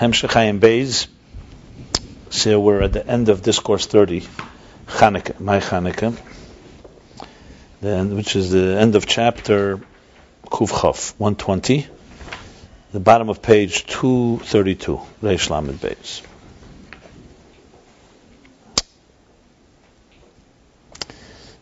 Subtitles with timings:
[0.00, 1.08] Hemshechayim Beis.
[2.30, 4.22] So we're at the end of discourse 30,
[4.86, 6.18] Chanukah, my Chanukah,
[7.82, 9.78] then, which is the end of chapter
[10.46, 11.86] Kuf 120,
[12.92, 16.22] the bottom of page 232, Reish Lamed Beis.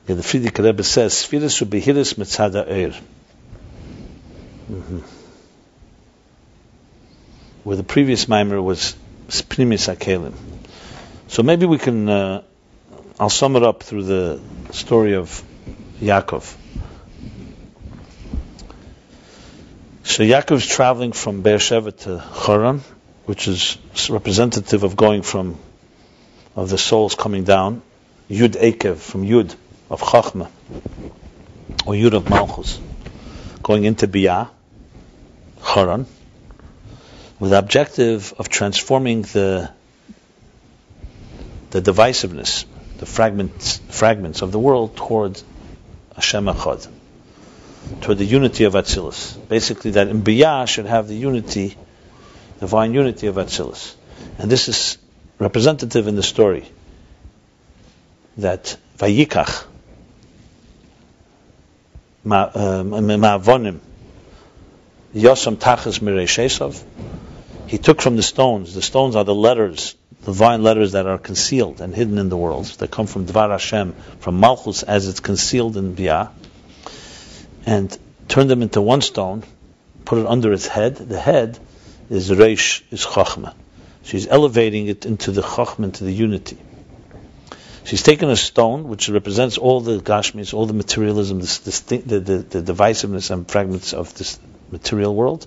[0.06, 3.00] Yeah, the Frierdiker Rebbe says, Sfiris ubehiris mitzada eir.
[4.70, 5.17] Mm-hmm.
[7.68, 8.96] Where the previous mimer was
[9.28, 10.32] Pnimis Akelim.
[11.27, 12.42] So maybe we can, uh,
[13.20, 15.42] I'll sum it up through the story of
[16.00, 16.56] Yaakov.
[20.02, 22.80] So Yaakov is traveling from Beersheba to Haran,
[23.27, 23.77] which is
[24.08, 25.58] representative of going from,
[26.56, 27.83] of the souls coming down,
[28.30, 29.55] Yud Ekev, from Yud,
[29.91, 30.48] of Chachma,
[31.84, 32.80] or Yud of Malchus,
[33.62, 34.48] going into Biyah,
[35.62, 36.06] Haran,
[37.39, 39.70] with the objective of transforming the
[41.70, 42.64] the divisiveness,
[42.98, 45.41] the fragments fragments of the world toward
[46.14, 46.89] Hashem Echad,
[48.00, 49.36] toward the unity of Atzilus.
[49.48, 51.77] Basically, that in Biyah should have the unity,
[52.58, 53.95] divine unity of Atzilus,
[54.39, 54.98] and this is
[55.39, 56.67] representative in the story
[58.39, 59.64] that Vayikach
[62.25, 63.78] um, Ma'avonim
[65.14, 67.17] Yosam Tachas Mirei
[67.69, 68.74] He took from the stones.
[68.74, 72.36] The stones are the letters, the divine letters that are concealed and hidden in the
[72.36, 72.64] world.
[72.78, 76.30] That come from Dvar Hashem, from Malchus as it's concealed in Bia,
[77.66, 77.96] and
[78.27, 79.42] turned them into one stone,
[80.06, 80.96] put it under its head.
[80.96, 81.58] The head
[82.08, 83.52] is Reish, is Chachma.
[84.02, 86.56] She's elevating it into the Chachma, into the unity.
[87.85, 91.98] She's taken a stone, which represents all the Gashmis, all the materialism, this, this the,
[91.98, 94.39] the, the divisiveness and fragments of this
[94.70, 95.46] material world,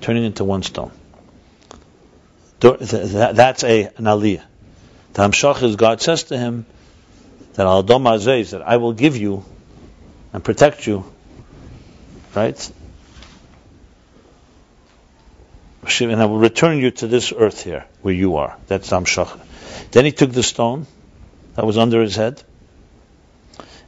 [0.00, 0.92] turning into one stone.
[2.60, 4.42] That's a, an aliyah.
[5.12, 6.66] The Hamshach is God says to him
[7.54, 9.44] that Al that I will give you
[10.32, 11.04] and protect you,
[12.34, 12.72] right?
[16.00, 18.56] And I will return you to this earth here, where you are.
[18.66, 19.38] That's Hamshach.
[19.92, 20.86] Then he took the stone
[21.54, 22.42] that was under his head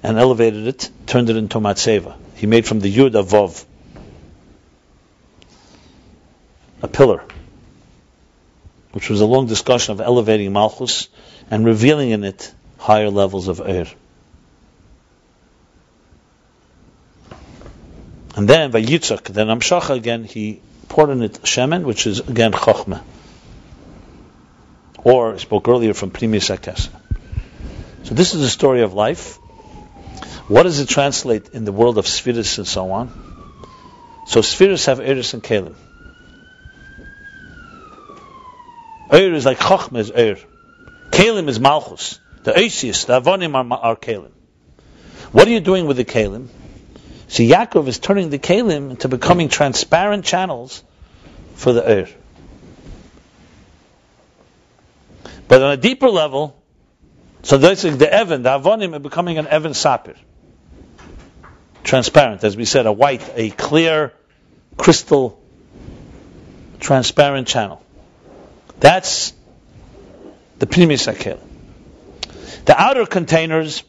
[0.03, 2.17] and elevated it, turned it into matseva.
[2.37, 3.65] He made from the yud a vav,
[6.83, 7.23] a pillar,
[8.93, 11.09] which was a long discussion of elevating malchus
[11.51, 13.87] and revealing in it higher levels of air.
[18.37, 22.53] And then by Yitzchak, then Amshacha again, he poured in it shemen, which is again
[22.53, 23.03] chachma.
[25.03, 26.91] Or I spoke earlier from Pnimis Akesa.
[28.05, 29.37] So this is the story of life.
[30.49, 33.11] What does it translate in the world of spheres and so on?
[34.27, 35.75] So spheres have Eris and Kalim.
[39.11, 40.45] Eir is like Chochmah is Eir.
[41.11, 42.21] Kalim is Malchus.
[42.43, 44.33] The Eisius, the Avonim are, are Kalim.
[45.33, 46.49] What are you doing with the Kalim?
[47.29, 50.83] See, Yaakov is turning the Kalim into becoming transparent channels
[51.55, 52.13] for the Eir.
[55.47, 56.63] But on a deeper level,
[57.43, 60.17] so that's the Evan, the Avonim are becoming an Evan Sapir.
[61.83, 64.13] Transparent, as we said, a white, a clear,
[64.77, 65.43] crystal,
[66.81, 67.83] transparent channel.
[68.81, 69.33] That's
[70.59, 71.39] the Pnimis Akel.
[72.65, 73.83] The outer containers,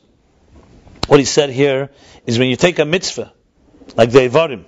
[1.07, 1.89] what he said here,
[2.25, 3.33] is when you take a mitzvah,
[3.95, 4.65] like the Evarim,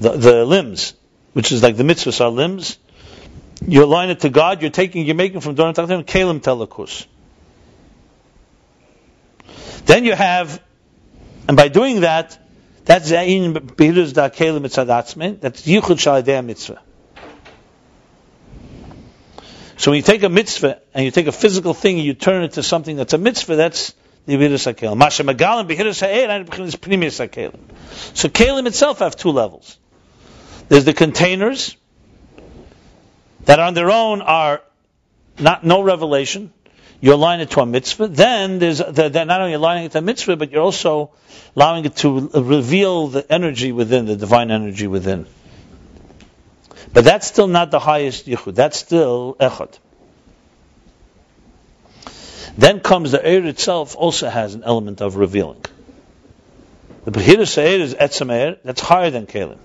[0.00, 0.94] the, the limbs,
[1.32, 2.78] which is like the mitzvahs are limbs,
[3.66, 7.06] you align it to God, you're taking, you're making from Doran Tachtim Kalim Telakus.
[9.84, 10.62] Then you have,
[11.46, 12.38] and by doing that,
[12.90, 16.82] that's Zayin Behiruz Da Kalim Mitzadatzme, that's Yichud Shaladei Mitzvah.
[19.76, 22.42] So when you take a mitzvah and you take a physical thing and you turn
[22.42, 23.94] it to something that's a mitzvah, that's
[24.26, 24.96] the Behiruz HaKelim.
[24.96, 27.60] Masha Magalim Behiruz Ha'er, Behiruz Pnimis HaKelim.
[28.16, 29.78] So Kalim itself have two levels.
[30.68, 31.76] There's the containers,
[33.44, 34.62] that on their own are
[35.38, 36.52] not no revelation.
[37.00, 38.08] You align it to a mitzvah.
[38.08, 41.10] Then there's the, the, not only aligning it to a mitzvah, but you're also
[41.56, 45.26] allowing it to reveal the energy within, the divine energy within.
[46.92, 48.54] But that's still not the highest yichud.
[48.54, 49.78] That's still echad.
[52.58, 55.64] Then comes the air itself also has an element of revealing.
[57.04, 59.58] The Behira Seir is Etzem that's higher than Kalim.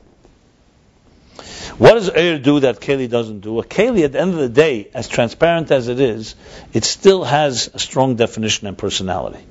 [1.78, 3.60] What does air do that Keli doesn't do?
[3.60, 6.36] A Keli, at the end of the day, as transparent as it is,
[6.72, 9.44] it still has a strong definition and personality.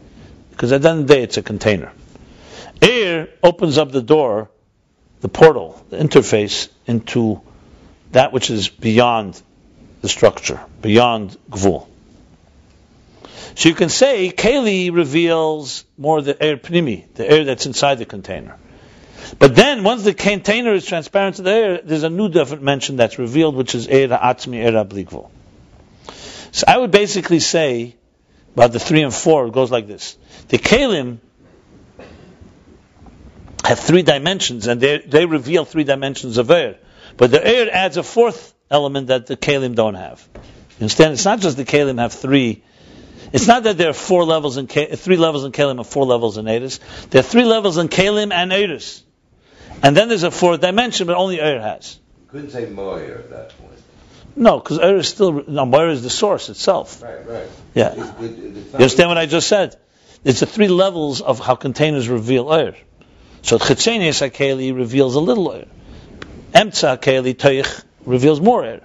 [0.50, 1.93] Because at the end of the day, it's a container.
[2.81, 4.50] Air opens up the door,
[5.21, 7.43] the portal, the interface into
[8.12, 9.41] that which is beyond
[10.00, 11.87] the structure, beyond Gvul.
[13.55, 18.05] So you can say Keli reveals more the air pnimi, the air that's inside the
[18.06, 18.56] container.
[19.38, 23.19] But then, once the container is transparent to the air, there's a new dimension that's
[23.19, 25.31] revealed, which is air atzmi, air ablikvul.
[26.53, 27.97] So I would basically say
[28.55, 30.17] about the three and four, it goes like this:
[30.49, 31.19] the kalim
[33.65, 36.79] have three dimensions, and they they reveal three dimensions of air.
[37.17, 40.27] But the air adds a fourth element that the kalim don't have.
[40.35, 40.41] You
[40.82, 41.15] understand?
[41.15, 42.62] It's not just the kalim have three
[43.35, 46.38] it's not that there are four levels in three levels in Kalim and four levels
[46.38, 46.79] in Eris.
[47.11, 49.03] There are three levels in Kalim and Eris.
[49.85, 52.01] And then there's a fourth dimension, but only Eir has.
[52.29, 53.79] Couldn't say Moyer at that point.
[54.35, 57.03] No, because Eir is still no Moyer is the source itself.
[57.03, 57.49] Right, right.
[57.75, 57.93] Yeah.
[57.93, 59.77] It's, it's you understand what I just said?
[60.25, 62.75] It's the three levels of how containers reveal Eir.
[63.43, 65.69] So Chitzenius Hakeli reveals a little Eir.
[66.55, 68.83] Emtza Hakeli Toich reveals more Eir.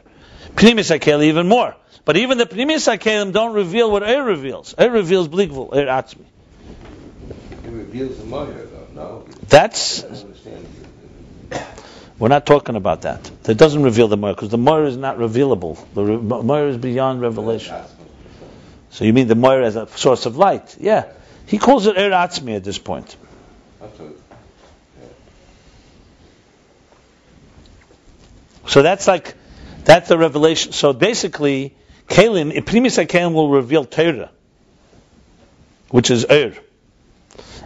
[0.55, 1.77] Pnimis Hakeli even more.
[2.03, 4.73] But even the Pnimis HaKelim don't reveal what Eir reveals.
[4.73, 6.25] Eir reveals Blikvul, Eir Atzmi.
[7.63, 9.25] It reveals the Moyer, though, no?
[9.47, 10.03] That's...
[12.19, 13.23] We're not talking about that.
[13.43, 15.77] That doesn't reveal the Moyer, because the Moyer is not revealable.
[15.93, 17.77] The re- is beyond revelation.
[18.91, 20.75] So you mean the Moyer as a source of light?
[20.79, 21.05] Yeah.
[21.45, 23.15] He calls it Eir Atzmi at this point.
[28.67, 29.35] So that's like,
[29.85, 30.73] that's the revelation.
[30.73, 31.75] So basically,
[32.07, 34.29] Kalim, Pnimis Kalim will reveal Torah,
[35.89, 36.53] which is Ur.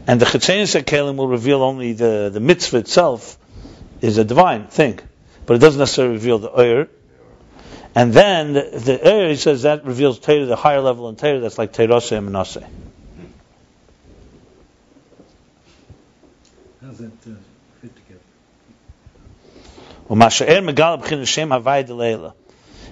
[0.06, 3.38] And the Chetzenis Kalim will reveal only the, the mitzvah itself
[4.04, 5.00] is a divine thing.
[5.46, 6.90] But it doesn't necessarily reveal the Ur.
[7.96, 11.40] And then the, the Ur, he says that reveals Torah, the higher level in Torah,
[11.40, 12.68] that's like Teirase and Manasseh.
[16.82, 17.36] How's that uh,
[17.82, 18.20] fit together?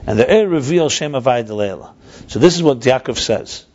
[0.07, 1.93] And the air reveals Shem Avai
[2.27, 3.65] So this is what Yaakov says.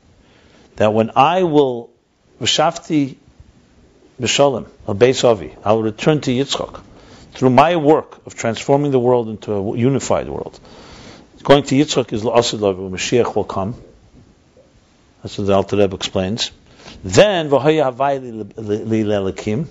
[0.77, 1.91] That when I will
[2.41, 3.17] Rishafti
[4.21, 6.83] B'Shalom, Beis Avi, I will return to Yitzchak
[7.37, 10.59] through my work of transforming the world into a unified world.
[11.43, 13.75] Going to Yitzchak is La'asid when Mashiach will come.
[15.23, 16.51] That's what the Alter Rebbe explains.
[17.05, 18.23] Then V'hoya Havai
[18.57, 19.67] Li Lelakim.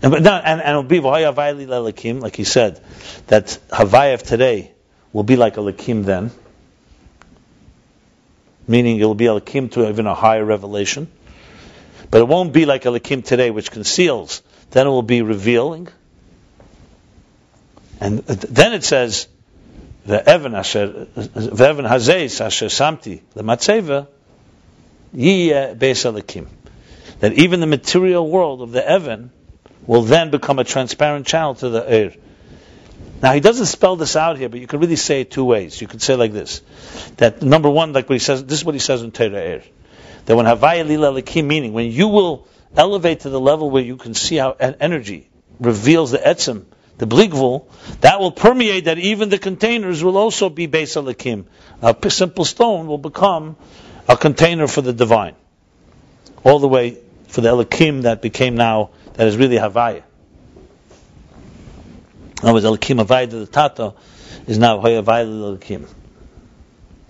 [0.00, 2.80] And, and, and it'll be V'hoya Havai Li Lelakim, like he said,
[3.26, 4.72] that Havai of today
[5.12, 6.30] will be like a Lakim then,
[8.66, 11.08] meaning it will be a Lakim to even a higher revelation.
[12.10, 14.42] But it won't be like a Lakim today, which conceals.
[14.70, 15.88] Then it will be revealing.
[18.00, 19.28] And then it says,
[20.04, 24.06] the Evan Asher, the Evan Hazeis Asher Samti, the Matzeva,
[25.14, 26.46] Yiyeh Beis.
[27.20, 29.30] That even the material world of the Evan
[29.86, 32.14] will then become a transparent channel to the air.
[33.22, 35.80] Now he doesn't spell this out here, but you can really say it two ways.
[35.80, 36.60] You could say like this:
[37.16, 39.62] that number one, like what he says, this is what he says in Torah Air,
[40.26, 42.46] that when Havaya Lila Lakim, meaning when you will
[42.76, 46.66] elevate to the level where you can see how energy reveals the etzim,
[46.98, 47.66] the bligvul,
[48.00, 51.44] that will permeate that even the containers will also be Lakim.
[51.82, 53.56] A simple stone will become
[54.08, 55.34] a container for the divine,
[56.44, 56.96] all the way
[57.28, 60.02] for the Elakim that became now that is really Havaya.
[62.42, 63.94] Other words, Elikim Avayda the Tata
[64.46, 65.88] is now Hoya Avayda Elikim.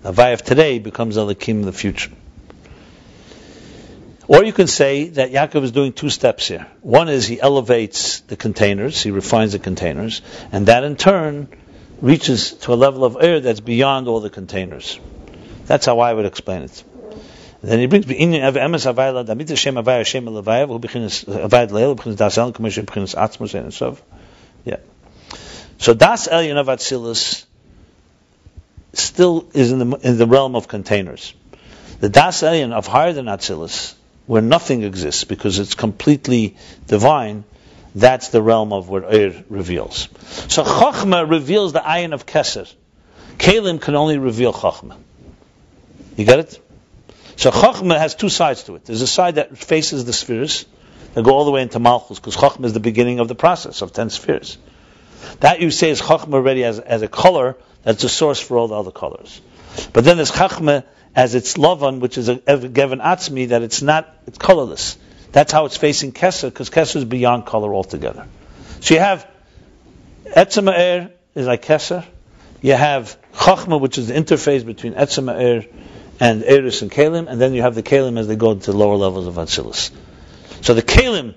[0.03, 2.11] Avay of today becomes Elikim in the future.
[4.27, 6.67] Or you can say that Yaakov is doing two steps here.
[6.81, 11.47] One is he elevates the containers, he refines the containers, and that in turn
[12.01, 14.99] reaches to a level of air that's beyond all the containers.
[15.65, 16.83] That's how I would explain it.
[17.63, 18.05] Then he brings.
[24.65, 24.77] Yeah.
[25.79, 27.45] So Das Elyon of Atzilus
[28.93, 31.33] still is in the, in the realm of containers.
[31.99, 33.95] The Das Elyon of higher than Atzilus,
[34.27, 37.43] where nothing exists because it's completely divine,
[37.95, 40.09] that's the realm of where Eir reveals.
[40.49, 42.71] So Chochmah reveals the ayin of Keser.
[43.37, 44.97] Kalim can only reveal Chochmah.
[46.15, 46.59] You get it?
[47.37, 48.85] So Chochmah has two sides to it.
[48.85, 50.65] There's a side that faces the spheres,
[51.13, 53.81] that go all the way into Malchus, because Chochmah is the beginning of the process
[53.81, 54.57] of ten spheres.
[55.39, 58.67] That you say is Chachma already as, as a color, that's the source for all
[58.67, 59.39] the other colors.
[59.93, 60.83] But then there's Chachma
[61.17, 64.99] as its Lavan, which is a given Atzmi, that it's not, it's colorless.
[65.31, 68.27] That's how it's facing Kesser, because Kesser is beyond color altogether.
[68.81, 69.27] So you have
[70.25, 72.05] Etzema Er is like Kesser.
[72.61, 75.65] You have Chachma, which is the interface between Etzema Er
[76.19, 78.95] and Eris and Kalim, and then you have the Kalim as they go to lower
[78.95, 79.89] levels of Atzilus.
[80.61, 81.33] So the Kalim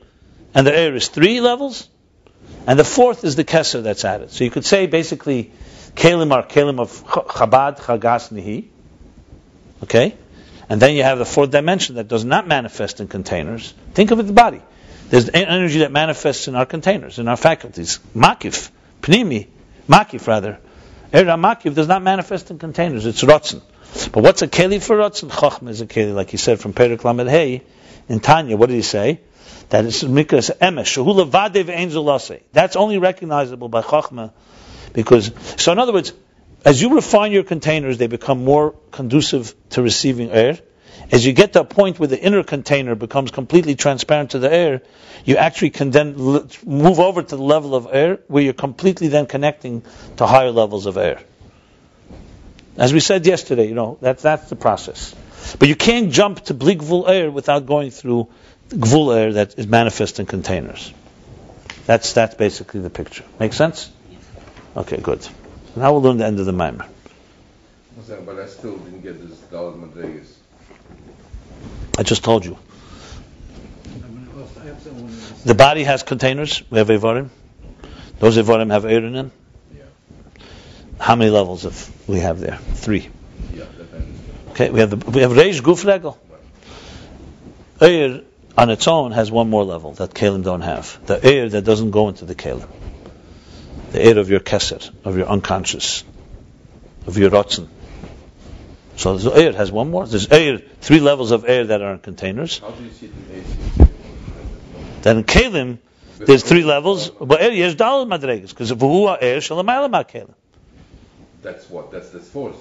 [0.54, 1.88] and the Eris, three levels,
[2.66, 4.30] And the fourth is the Kesser that's added.
[4.30, 5.52] So you could say basically,
[5.94, 8.68] Kalim are Kalim of Ch- Chabad, Chagas, Nihi.
[9.82, 10.16] Okay?
[10.68, 13.74] And then you have the fourth dimension that does not manifest in containers.
[13.94, 14.62] Think of it the body.
[15.08, 17.98] There's energy that manifests in our containers, in our faculties.
[18.14, 18.70] Makif,
[19.02, 19.48] Pnimi,
[19.88, 20.60] Makif rather.
[21.12, 23.06] Era Makif does not manifest in containers.
[23.06, 23.62] It's Rotzen.
[24.12, 25.28] But what's a Keli for Rotzen?
[25.28, 27.62] Chochma is a Keli, like he said from Perik Lamed Hey
[28.08, 28.56] in Tanya.
[28.56, 29.20] What did he say?
[29.70, 30.94] That is Mikras Emesh.
[32.52, 34.32] That's only recognizable by Chochma
[34.92, 36.12] because, so in other words,
[36.64, 40.58] as you refine your containers, they become more conducive to receiving air.
[41.10, 44.52] As you get to a point where the inner container becomes completely transparent to the
[44.52, 44.82] air,
[45.24, 49.08] you actually can then l- move over to the level of air where you're completely
[49.08, 49.82] then connecting
[50.18, 51.20] to higher levels of air.
[52.76, 55.14] As we said yesterday, you know, that, that's the process.
[55.58, 58.28] But you can't jump to Bligvul air without going through
[58.68, 60.92] Gvul air that is manifest in containers.
[61.86, 63.24] That's, that's basically the picture.
[63.40, 63.90] Make sense?
[64.76, 65.26] Okay, good.
[65.76, 66.86] Now we'll learn the end of the Maimer.
[68.26, 70.32] But I still didn't get this Dalit Madregas.
[71.98, 72.56] I just told you.
[73.86, 75.42] I'm gonna ask- have someone else.
[75.44, 76.62] The body has containers.
[76.70, 77.28] We have Evarim.
[78.18, 79.32] Those Evarim have air in them.
[79.76, 79.82] Yeah.
[80.98, 82.58] How many levels of we have there?
[82.74, 83.08] Three.
[83.54, 84.18] Yeah, depends.
[84.50, 86.18] Okay, we have the, we have Reish Guf Regel.
[87.80, 88.22] Air
[88.58, 90.98] on its own has one more level that Kalim don't have.
[91.06, 92.68] The air that doesn't go into the Kalim.
[93.92, 96.04] The air of your Keser, of your unconscious,
[97.06, 97.68] of your Rotzen.
[98.96, 100.06] So the air has one more.
[100.06, 102.58] There's air, three levels of air that are in containers.
[102.58, 103.12] How do you see it
[103.80, 103.88] in
[105.02, 105.78] Then in Kalim,
[106.18, 107.10] there's three levels.
[107.10, 110.34] But air, yes, Dalal Madregas, because Vuhu air shalamayla ma Kalim.
[111.42, 111.90] That's what?
[111.90, 112.56] That's the fourth.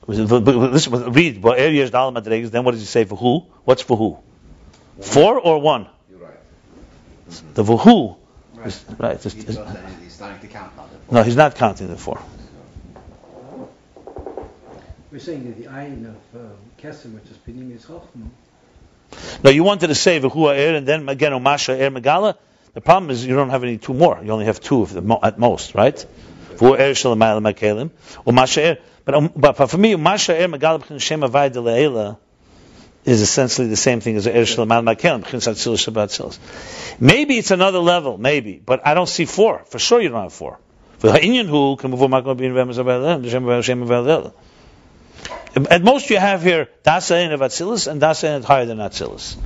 [0.07, 1.41] Listen, read.
[1.41, 2.51] What areas Dal Madregas?
[2.51, 3.43] Then what does he say for who?
[3.65, 4.17] What's for who?
[5.01, 5.87] Four or one?
[6.09, 6.37] You're right.
[7.55, 8.15] The Vuhu.
[8.55, 8.67] Right.
[8.67, 9.19] is- Right.
[9.21, 10.85] He it's- does it's- that, he's starting to count now.
[11.11, 12.19] no, he's not counting the four.
[15.11, 17.85] We're saying that the ayin of um, Kesem, which is Pinim, is
[19.15, 19.43] Chochma.
[19.43, 22.35] No, you wanted to say Vuhu air and then again Umasha air Megala.
[22.73, 24.19] The problem is you don't have any two more.
[24.23, 26.05] You only have two of the mo- at most, right?
[26.55, 27.91] Vuhu air Shalamayla Makalim.
[28.25, 28.77] Umasha air.
[29.05, 32.17] But, um, but for me, Umasha air Megala B'chin Shem Avai De Le'ela
[33.05, 35.23] is essentially the same thing as air Shalamayla Makalim.
[35.23, 36.99] B'chin Satzilus Shabbat Tzilas.
[36.99, 39.63] Maybe it's another level, maybe, but I don't see four.
[39.65, 40.59] For sure, you don't have four.
[40.97, 44.33] For Ha'inyan Hu can move Makom Bin Vem Shabbat Le'ela, Shem Avai Shem Avai Le'ela.
[45.55, 49.37] At most, you have here Dasa of Atzilus and Dasa higher than Atzilus.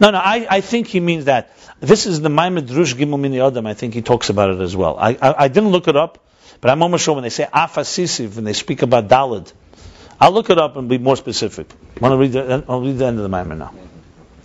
[0.00, 1.56] No, no, I, I think he means that.
[1.80, 3.66] This is the Maimed Drush Gimel Mini Adam.
[3.66, 4.96] I think he talks about it as well.
[4.98, 6.18] I, I, I didn't look it up,
[6.60, 9.52] but I'm almost sure when they say Afasisiv, when they speak about Dalid,
[10.20, 11.68] I'll look it up and be more specific.
[12.00, 13.74] Want to read the, I'll read the end of the Maimed now.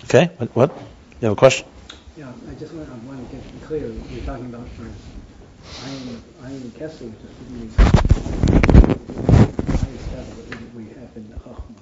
[0.06, 0.32] Okay?
[0.38, 0.56] What?
[0.56, 0.78] what?
[1.22, 1.68] You have a question?
[2.16, 3.90] Yeah, I just want, I want to get clear.
[3.90, 4.98] We're talking about first
[5.86, 7.70] ayin, ayin Kesem, which is Pinim,
[9.66, 11.76] the highest level that we have in the Chochma.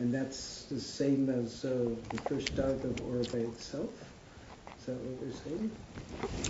[0.00, 3.90] And that's the same as uh, the first start of Orbe itself?
[4.80, 5.70] Is that what we're saying?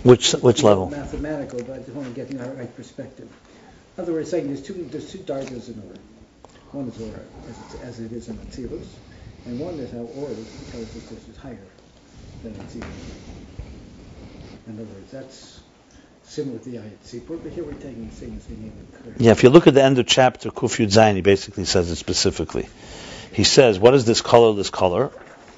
[0.03, 0.89] Which which level?
[0.89, 3.29] Mathematical, but I just want to get the right perspective.
[3.97, 5.99] In other words, saying there's two, there's two dargas in Or.
[6.71, 8.87] One is Or, as, it's, as it is in Atzilus,
[9.45, 10.29] and one is how Or
[10.71, 11.57] tells us this is higher
[12.43, 13.15] than Atzilus.
[14.67, 15.61] In other words, that's
[16.23, 19.15] similar to the Ayat Sipur, but here we're taking things in even clearer.
[19.19, 21.89] Yeah, if you look at the end of chapter Kuf Yud Zayin, he basically says
[21.89, 22.67] it specifically.
[23.35, 25.11] He says, what is this color, this color?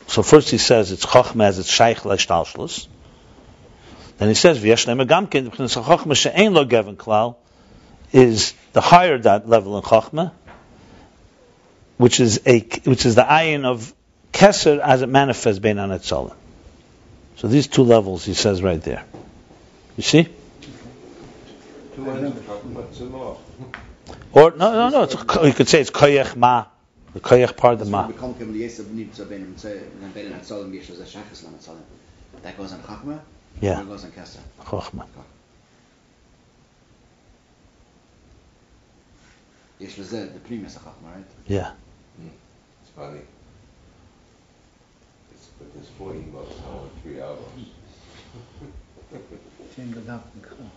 [0.07, 2.87] So first he says it's Chochma as it's Shaykh Leshtalshlus.
[4.17, 7.35] Then he says, V'yesh Lema Gamkin, B'chinas Chochma she'ein lo gevin klal,
[8.11, 10.31] is the higher that level in Chochma,
[11.97, 13.93] which is a, which is the ayin of
[14.33, 16.35] Keser as it manifests Bein Anetzolim.
[17.35, 19.05] So these two levels he says right there.
[19.97, 20.27] You see?
[21.95, 23.37] Two lines are talking about Tzimah.
[24.31, 25.03] Or no, no, no.
[25.03, 26.65] It's, you could say it's koyach ma,
[27.15, 28.03] koyach part of the ma.
[28.03, 29.69] bekommen kommen die erste Benit zu beinen zu
[30.01, 31.83] dann beinen an Zollen wie schon Schachs lang Zollen.
[32.43, 33.19] That goes on Chachma.
[33.61, 33.79] Yeah.
[33.79, 34.39] Or goes on Kessa.
[34.63, 35.05] Chochma.
[39.79, 41.25] Yes, was the the previous Chachma, right?
[41.47, 41.71] Yeah.
[42.17, 42.27] Hmm.
[42.81, 43.21] It's funny.
[45.31, 47.37] It's, but there's 14 bucks now in three hours.
[49.75, 50.69] Change the dot and color.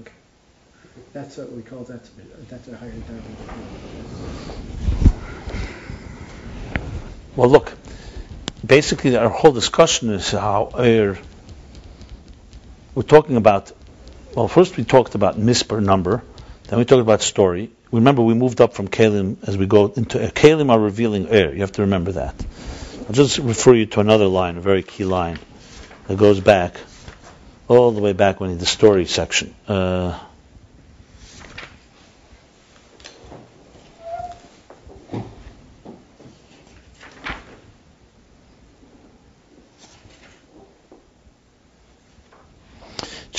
[0.00, 0.17] Okay.
[1.12, 2.10] That's what we call, that's,
[2.48, 4.58] that's a higher darga.
[7.36, 7.72] Well, look,
[8.66, 11.18] basically our whole discussion is how er,
[12.94, 13.72] we're talking about.
[14.34, 16.22] Well, first we talked about misper number,
[16.64, 17.70] then we talked about story.
[17.90, 21.54] Remember, we moved up from Kalim as we go into uh, Kalim are revealing air.
[21.54, 22.34] You have to remember that.
[23.06, 25.38] I'll just refer you to another line, a very key line
[26.08, 26.76] that goes back
[27.68, 29.54] all the way back when in the story section.
[29.66, 30.18] Uh,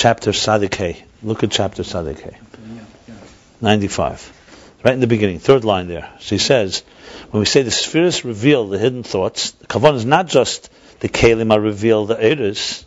[0.00, 1.02] chapter Sadike.
[1.22, 2.32] Look at chapter Sadike.
[2.32, 3.14] Yeah, yeah.
[3.60, 4.80] 95.
[4.82, 6.10] Right in the beginning, third line there.
[6.20, 6.82] So he says,
[7.30, 11.52] when we say the spheres reveal the hidden thoughts, the is not just the kalim
[11.52, 12.86] are reveal the eris.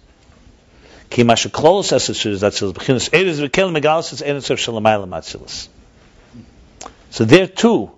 [7.11, 7.91] So there too,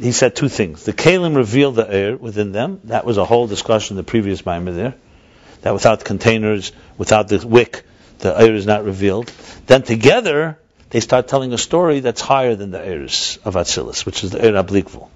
[0.00, 0.84] he said two things.
[0.84, 2.80] The kalim reveal the air within them.
[2.84, 4.94] That was a whole discussion in the previous mimer there.
[5.60, 7.84] That without containers, without the wick,
[8.18, 9.32] the air is not revealed.
[9.66, 10.58] Then together,
[10.90, 14.38] they start telling a story that's higher than the Eris of Atzilus, which is the
[14.38, 15.08] Eir Ablikvul.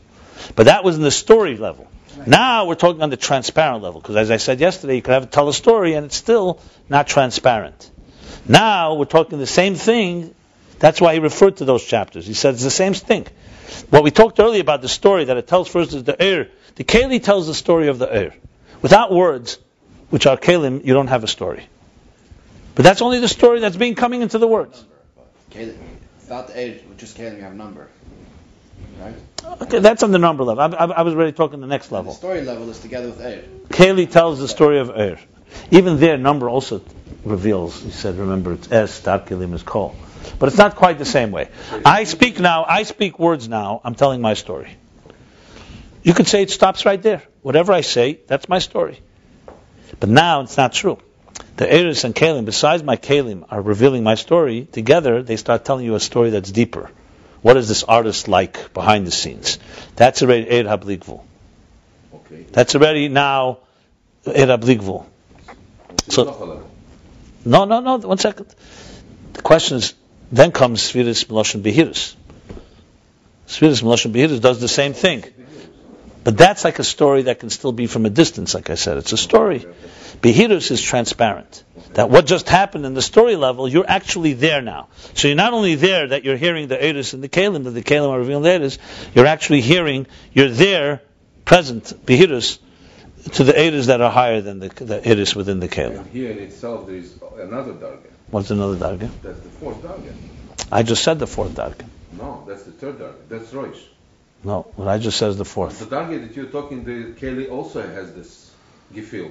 [0.56, 1.88] But that was in the story level.
[2.26, 5.30] Now we're talking on the transparent level, because as I said yesterday, you could have
[5.30, 7.90] tell a story and it's still not transparent.
[8.46, 10.34] Now we're talking the same thing.
[10.78, 12.26] That's why he referred to those chapters.
[12.26, 13.26] He said it's the same thing.
[13.90, 16.48] What we talked earlier about the story that it tells first is the Eir.
[16.74, 18.34] The Keli tells the story of the Eir.
[18.82, 19.58] Without words,
[20.08, 21.66] which are Kalim, you don't have a story.
[22.74, 24.84] But that's only the story that's being coming into the words.
[25.50, 25.76] Kalim,
[26.20, 27.88] without the age, just Kalim, you have number.
[29.00, 29.14] Right?
[29.62, 30.62] Okay, that's on the number level.
[30.62, 32.12] I, I, I was already talking the next level.
[32.12, 33.44] The story level is together with Eir.
[33.68, 35.18] Kaylee tells the story of Er.
[35.70, 36.82] Even there, number also
[37.24, 37.82] reveals.
[37.82, 39.96] He said, remember, it's Es, Kelim is Kol.
[40.38, 41.48] But it's not quite the same way.
[41.84, 44.76] I speak now, I speak words now, I'm telling my story.
[46.02, 47.22] You could say it stops right there.
[47.42, 49.00] Whatever I say, that's my story.
[49.98, 50.98] But now it's not true.
[51.56, 54.66] The Eris and Kalim, besides my Kalim, are revealing my story.
[54.70, 56.90] Together, they start telling you a story that's deeper.
[57.42, 59.58] What is this artist like behind the scenes?
[59.96, 61.22] That's already Eir Hablikvul.
[62.14, 62.46] Okay.
[62.52, 63.58] That's already now
[64.26, 65.06] Eir Hablikvul.
[66.08, 66.66] So-
[67.44, 67.96] No, no, no.
[67.96, 68.46] One second.
[69.32, 69.94] The question is,
[70.30, 72.14] then comes Sviris Meloshin Behirus.
[73.48, 75.24] Sviris Meloshin Behirus does the same thing.
[76.22, 78.98] But that's like a story that can still be from a distance, like I said.
[78.98, 79.64] It's a story.
[80.22, 81.64] Behirus is transparent.
[81.94, 84.88] That what just happened in the story level, you're actually there now.
[85.14, 87.82] So you're not only there that you're hearing the Eris and the Kalim, that the
[87.82, 88.78] Kalim are revealing the Eris,
[89.14, 91.00] you're actually hearing, you're there,
[91.44, 92.58] present, Behirus,
[93.32, 96.00] to the Eris that are higher than the, the Eris within the Kalim.
[96.00, 98.10] And here in itself there is another darga.
[98.30, 99.10] What's another darga?
[99.22, 100.12] That's the fourth darga.
[100.70, 101.86] I just said the fourth darga.
[102.12, 103.16] No, that's the third darga.
[103.28, 103.80] That's Roish.
[104.44, 105.78] No, what I just said is the fourth.
[105.78, 108.50] The darga that you're talking, the Keli also has this.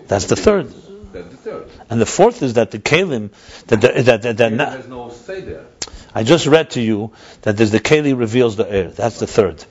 [0.07, 0.67] That's the third.
[1.11, 1.69] That's the third.
[1.89, 3.31] And the fourth is that the Kalim,
[3.67, 5.65] that, the, that, that, that na- has no say there.
[6.13, 7.11] I just read to you
[7.43, 8.89] that there's the Keli reveals the air.
[8.89, 9.63] That's the third.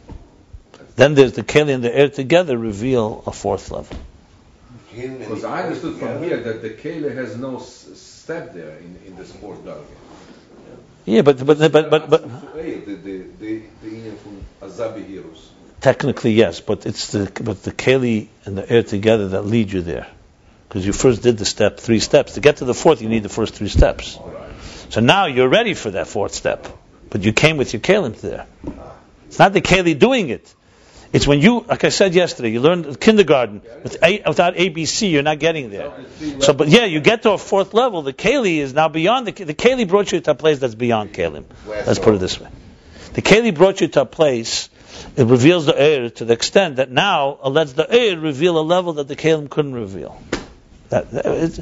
[0.97, 3.97] Then there's the Keli and the air together reveal a fourth level.
[4.95, 9.17] Because I understood from here that the Keli has no s- step there in, in
[9.17, 9.85] this fourth darga.
[11.07, 12.23] Yeah, but but but but, but
[12.55, 13.63] Hey, the the
[15.81, 19.83] technically yes, but it's the but the Keli and the air together that lead you
[19.83, 20.07] there.
[20.69, 22.35] Because you first did the step, three steps.
[22.35, 24.19] To get to the fourth, you need the first three steps.
[24.91, 26.69] So now you're ready for that fourth step.
[27.09, 28.47] But you came with your Kalim there.
[29.27, 30.55] It's not the Keli doing it.
[31.11, 33.63] It's when you, like I said yesterday, you learned kindergarten.
[33.83, 35.91] With a, without ABC, you're not getting there.
[36.41, 38.03] So, but yeah, you get to a fourth level.
[38.03, 41.15] The Keli is now beyond the The Keli brought you to a place that's beyond
[41.15, 41.45] Kalim.
[41.67, 42.51] Let's put it this way.
[43.15, 44.69] The Keli brought you to a place.
[45.17, 48.63] It reveals the air to the extent that now it lets the air reveal a
[48.63, 50.21] level that the Kalim couldn't reveal.
[50.91, 51.59] That, that- it's,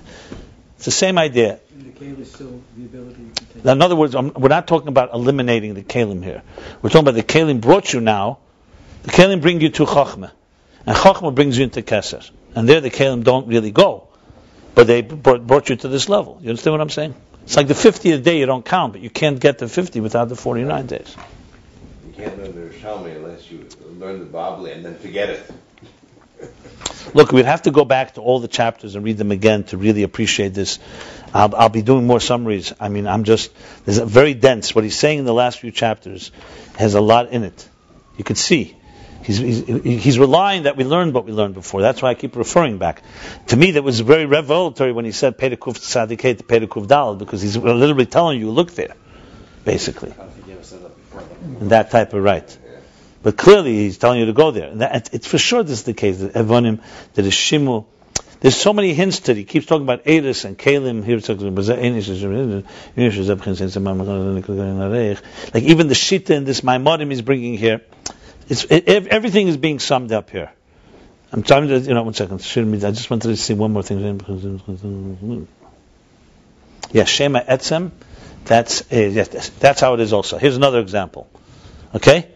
[0.77, 1.59] it's the same idea.
[1.77, 3.67] The cave is still the ability to.
[3.67, 6.43] Now, in other words, I'm, we're not talking about eliminating the kalim here.
[6.83, 8.39] We're talking about the kalim brought you now.
[9.05, 10.31] The kalim bring you to chachma,
[10.85, 12.29] and chachma brings you into keser.
[12.55, 14.09] And there, the kalim don't really go,
[14.75, 16.39] but they brought, brought you to this level.
[16.43, 17.15] You understand what I'm saying?
[17.45, 20.29] It's like the 50th day you don't count, but you can't get to 50 without
[20.29, 21.17] the 49 days.
[22.17, 23.67] Can't learn the Rishalmi unless you
[23.99, 25.51] learn the Babli and then forget it.
[27.15, 29.77] Look, we'd have to go back to all the chapters and read them again to
[29.77, 30.79] really appreciate this.
[31.35, 32.73] I'll, I'll be doing more summaries.
[32.81, 33.53] I mean, I'm just,
[33.85, 36.33] there's a very dense, what he's saying in the last few chapters
[36.77, 37.69] has a lot in it.
[38.17, 38.77] You can see.
[39.23, 41.83] He's, he's, he's relying that we learned what we learned before.
[41.83, 43.03] That's why I keep referring back.
[43.49, 47.43] To me, that was very revelatory when he said Pedekuf Tzadikhet to Pedekuf Dal, because
[47.43, 48.95] he's literally telling you, look there,
[49.65, 50.15] basically.
[51.61, 52.59] In that type of right.
[53.23, 54.69] But clearly, he's telling you to go there.
[54.69, 56.19] And that, it's for sure this is the case.
[56.19, 56.81] That Evonim,
[57.15, 57.87] that is Shimu.
[58.41, 59.39] There's so many hints to it.
[59.39, 61.05] He keeps talking about Eris and Kalim.
[61.05, 61.67] Here it's talking about
[65.55, 67.81] like even the Shita in this Maimodim he's bringing here.
[68.49, 70.53] It's, it, everything is being summed up here.
[71.33, 72.35] I'm trying to, you know, one second.
[72.37, 74.01] I just wanted to see one more thing.
[76.93, 77.91] Yeah, Shema Etzem.
[78.47, 80.13] That's eh, yes, that's how it is.
[80.13, 81.29] Also, here's another example.
[81.95, 82.29] Okay,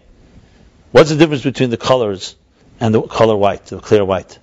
[0.91, 2.35] what's the difference between the colors
[2.81, 4.39] and the color white, the clear white?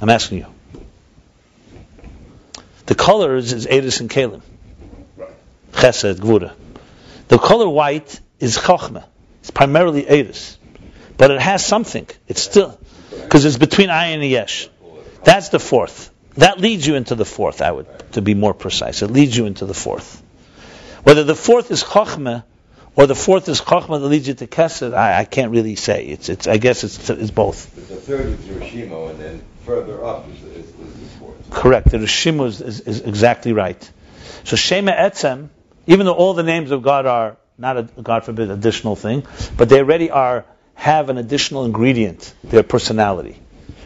[0.00, 0.46] I'm asking you.
[2.86, 4.42] The colors is Edis and Kalim.
[5.72, 6.54] Chesed, Gvura.
[7.28, 9.04] The color white is Chochmah.
[9.40, 10.56] It's primarily Edis.
[11.16, 12.06] But it has something.
[12.26, 12.78] It's still,
[13.10, 14.68] because it's between Ayin and Yesh.
[15.22, 16.10] That's the fourth.
[16.36, 19.02] That leads you into the fourth, I would, to be more precise.
[19.02, 20.22] It leads you into the fourth.
[21.08, 22.44] Whether the fourth is Chochmah
[22.94, 26.04] or the fourth is Chochmah that leads you to Kesed, I, I can't really say.
[26.04, 27.74] It's, it's, I guess it's, it's both.
[27.74, 31.50] But the third is Yerushimu, and then further up is, is, is the fourth.
[31.50, 31.92] Correct.
[31.92, 33.90] The Rishimu is, is, is, exactly right.
[34.44, 35.48] So Shema Etzem,
[35.86, 39.70] even though all the names of God are not a, God forbid, additional thing, but
[39.70, 40.44] they already are
[40.74, 43.40] have an additional ingredient, their personality.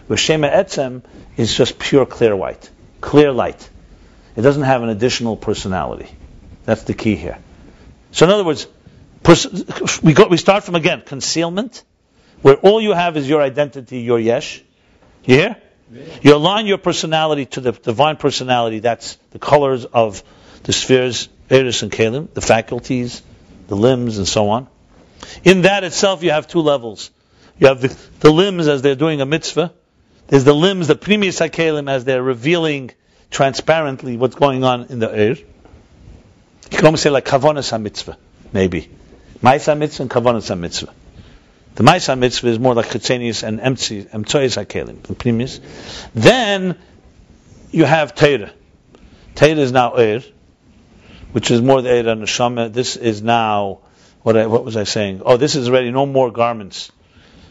[0.09, 1.03] Where Shema Etzem
[1.37, 2.69] is just pure clear white,
[3.01, 3.71] clear light.
[4.35, 6.09] It doesn't have an additional personality.
[6.64, 7.38] That's the key here.
[8.12, 8.66] So in other words,
[10.03, 11.85] we, go, we start from again concealment,
[12.42, 14.62] where all you have is your identity, your yesh.
[15.25, 15.57] You hear?
[16.22, 18.81] You align your personality to the divine personality.
[18.81, 20.22] That's the colors of
[20.64, 23.22] the spheres, Eris and Kalim, the faculties,
[23.68, 24.68] the limbs, and so on.
[25.44, 27.11] In that itself, you have two levels.
[27.59, 29.72] You have the, the limbs as they're doing a mitzvah.
[30.29, 32.90] There's the limbs, the pnimis hakelim, as they're revealing
[33.31, 35.37] transparently what's going on in the air.
[36.73, 38.17] You can almost say like kavonas mitzvah,
[38.51, 38.89] maybe.
[39.43, 40.95] Ma'isa mitzvah and kavonas mitzvah.
[41.75, 45.61] The Ma'isa mitzvah is more like chitzenius and emtzoyis hakelim, the pnimis.
[46.15, 46.79] Then
[47.73, 48.53] you have Torah.
[49.35, 50.23] Torah is now air,
[51.33, 53.81] which is more the air and the This is now
[54.23, 55.21] what, I, what was I saying?
[55.27, 56.91] Oh, this is already no more garments,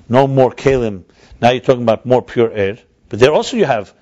[0.09, 1.03] no more kalim.
[1.39, 2.79] Now you're talking about more pure air.
[3.09, 3.93] But there also you have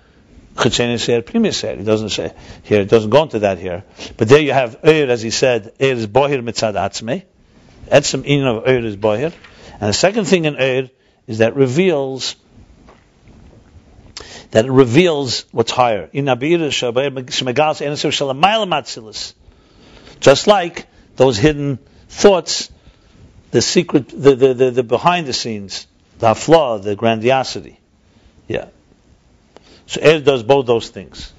[0.59, 3.83] He doesn't say here, it doesn't go into that here.
[4.17, 7.23] But there you have air, as he said, air is bohir mitzad atzme.
[7.87, 9.33] Etzem in of air is bohir.
[9.73, 10.89] And the second thing in air
[11.27, 12.35] is that reveals
[14.51, 16.09] that it reveals what's higher.
[20.19, 22.71] Just like those hidden thoughts,
[23.51, 27.79] the secret, the, the, the, the behind the scenes, the flaw, the grandiosity.
[28.47, 28.69] Yeah.
[29.89, 31.34] So Er does both those things.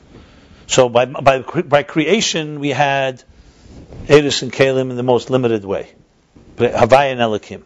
[0.67, 3.23] So by, by, by creation, we had
[4.09, 5.89] Eris and Kalim in the most limited way.
[6.57, 7.63] Havaya and Elikim.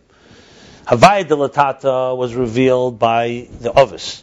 [0.86, 4.22] Havaya Delatata was revealed by the Ovis.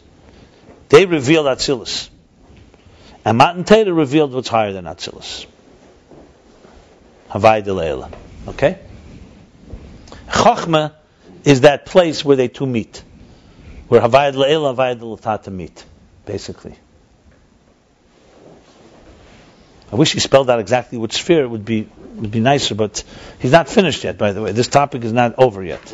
[0.88, 2.08] They revealed Atzilus.
[3.24, 5.46] And Matan Torah revealed what's higher than Atzilus.
[7.28, 8.14] Havaya Delayla.
[8.46, 8.78] Okay?
[10.28, 10.92] Chachma
[11.44, 13.02] is that place where they two meet.
[13.88, 15.84] Where Havayad La'il and Latata meet,
[16.24, 16.76] basically.
[19.92, 23.04] I wish he spelled out exactly which sphere it would be would be nicer, but
[23.40, 24.52] he's not finished yet, by the way.
[24.52, 25.92] This topic is not over yet.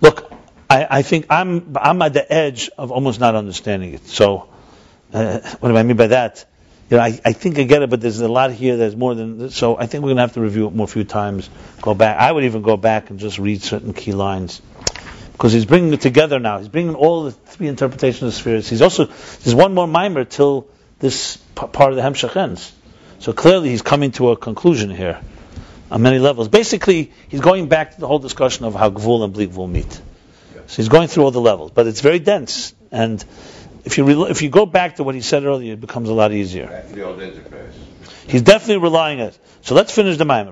[0.00, 0.32] Look,
[0.68, 4.06] I, I think I'm I'm at the edge of almost not understanding it.
[4.06, 4.48] So,
[5.12, 6.44] uh, what do I mean by that?
[6.88, 8.76] you know, I, I think I get it, but there's a lot here.
[8.76, 9.76] that's more than so.
[9.76, 11.50] I think we're going to have to review it more a few times.
[11.82, 12.18] Go back.
[12.18, 14.62] I would even go back and just read certain key lines
[15.36, 16.58] because he's bringing it together now.
[16.58, 18.70] He's bringing all the three interpretations of spheres.
[18.70, 20.66] He's also there's one more mimer till
[20.98, 22.72] this p- part of the Hemshech ends.
[23.18, 25.20] So clearly he's coming to a conclusion here
[25.90, 26.48] on many levels.
[26.48, 29.92] Basically, he's going back to the whole discussion of how Gvul and Bli Gvul meet.
[30.68, 33.22] So he's going through all the levels, but it's very dense and
[33.86, 36.12] if you re- if you go back to what he said earlier, it becomes a
[36.12, 36.84] lot easier.
[36.92, 37.72] The old interface.
[38.26, 39.38] He's definitely relying on it.
[39.62, 40.48] So let's finish the Maimon.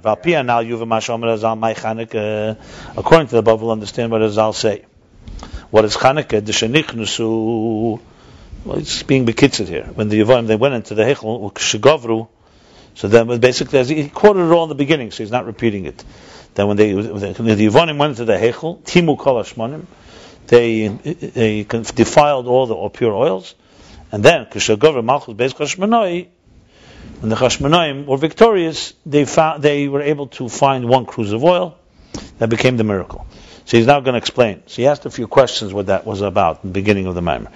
[2.96, 4.84] According to the above, we'll understand what Azal say.
[5.70, 6.44] What is Chanukah?
[6.44, 8.00] The Shenichnusu.
[8.64, 9.84] Well, it's being bekitzer here.
[9.84, 12.28] When the Yavanim they went into the Hechel, Shigavru.
[12.94, 15.86] So then, basically, as he quoted it all in the beginning, so he's not repeating
[15.86, 16.04] it.
[16.54, 19.86] Then when they, the Yavanim went into the Hechel, Timu Kol Hashmonim,
[20.46, 23.54] they, they defiled all the pure oils,
[24.12, 26.28] and then Kishagover Malchus Beis Chashmanoi,
[27.20, 31.42] when the Chashmanoim were victorious, they found they were able to find one cruse of
[31.42, 31.76] oil
[32.38, 33.26] that became the miracle.
[33.66, 34.62] So he's now going to explain.
[34.66, 37.22] So he asked a few questions what that was about in the beginning of the
[37.22, 37.50] Maimer.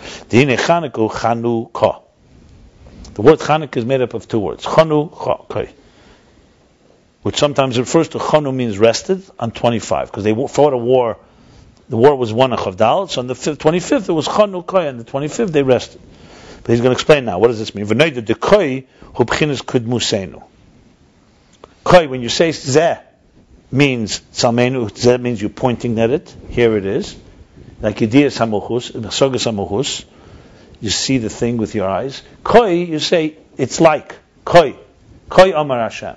[3.15, 4.65] The word Chanukah is made up of two words.
[4.65, 5.69] Chanu,
[7.23, 11.19] which sometimes refers to Chanu means rested on 25, because they fought a war.
[11.89, 15.01] The war was won of Chavdal, so on the 25th it was Chanu Koy, and
[15.01, 16.01] the 25th they rested.
[16.63, 17.39] But he's going to explain now.
[17.39, 17.87] What does this mean?
[17.87, 20.43] V'noida de Koy hu b'chinas kudmusenu.
[21.85, 23.01] Koy, when you say Zeh,
[23.71, 26.35] means Salmenu, Zeh means you're pointing at it.
[26.51, 27.17] Here it is.
[27.81, 30.05] Like Yediyas HaMuchus, Sogas HaMuchus.
[30.81, 32.23] You see the thing with your eyes.
[32.45, 34.15] Koi, you say, it's like.
[34.45, 34.77] Koi.
[35.29, 36.17] Koi Amar Hashem.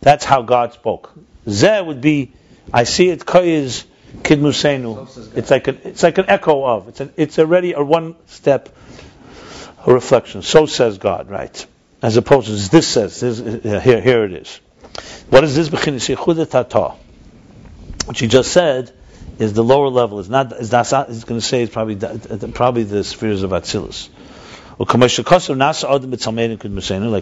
[0.00, 1.12] That's how God spoke.
[1.46, 2.32] Zeh would be,
[2.72, 3.84] I see it, Koi is
[4.22, 5.36] Kidmusenu.
[5.36, 6.88] It's like, an, it's like an echo of.
[6.88, 8.68] It's, an, it's already a one step
[9.86, 10.42] a reflection.
[10.42, 11.66] So says God, right?
[12.02, 14.60] As opposed to this says, this, uh, here, here it is.
[15.30, 15.70] What is this?
[15.70, 15.80] Which
[18.20, 18.92] he just said
[19.38, 20.20] is the lower level.
[20.20, 20.52] Is not.
[20.52, 20.90] Is that's.
[20.90, 21.96] He's going to say it's probably
[22.52, 24.08] probably the spheres of Atzilus.
[24.78, 24.94] Like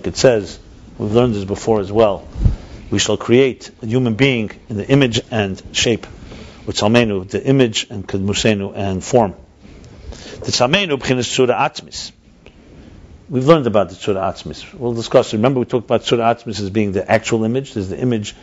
[0.06, 0.58] it says,
[0.98, 2.26] we've learned this before as well.
[2.90, 6.06] We shall create a human being in the image and shape,
[6.66, 9.34] with Salmenu, the image and Kedmusenu and form.
[10.10, 12.12] The Salmenu b'chinas tzura atzmis.
[13.28, 14.72] We've learned about the tzura atzmis.
[14.74, 15.32] We'll discuss.
[15.32, 17.74] Remember, we talked about tzura atzmis as being the actual image.
[17.74, 18.34] There's the image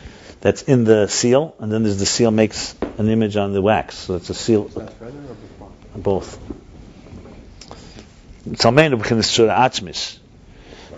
[0.41, 3.95] that's in the seal, and then there's the seal makes an image on the wax.
[3.95, 4.69] So it's a seal.
[5.95, 6.39] Both.
[8.47, 10.17] Tzalmeinu b'chinas surah atzmis.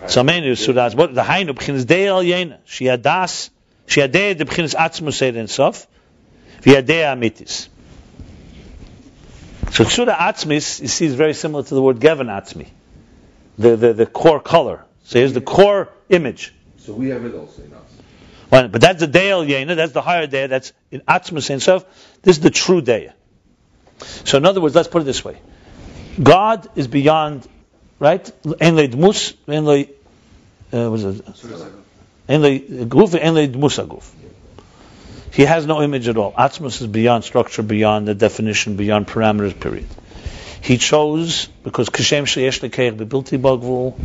[0.02, 0.94] Tzalmeinu surah atzmis.
[0.94, 2.58] What the hainu b'chinas dey al yena.
[2.66, 3.50] Shiadas.
[3.86, 5.86] Shiadei de b'chinas atzmus seid in sof.
[6.64, 7.68] V'yadei amitis.
[9.70, 12.68] So surah atzmis, you see, is very similar to the word gevan atzmi.
[13.58, 14.84] The, the, the core color.
[15.04, 16.54] So here's the core image.
[16.78, 17.82] So we have it also in us.
[18.50, 21.84] Well, but that's the Deil Yena, that's the higher Deya, that's in Atzmus himself.
[22.22, 23.12] This is the true Deya.
[24.24, 25.40] So in other words, let's put it this way.
[26.22, 27.48] God is beyond,
[27.98, 28.30] right?
[28.60, 29.86] En le dmus, en le,
[30.72, 31.26] uh, what is it?
[32.28, 34.10] En le guf, en le dmusaguf.
[35.34, 36.32] He has no image at all.
[36.32, 39.88] Atzmus is beyond structure, beyond the definition, beyond parameters, period.
[40.62, 43.98] He chose, because Kashem Sheyesh Lekeich Bebilti Bagvul,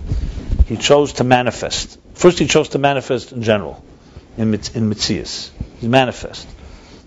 [0.66, 2.00] he chose to manifest.
[2.16, 3.84] First he chose to manifest in general
[4.38, 5.52] in, in Mitzias.
[5.84, 6.48] Manifest.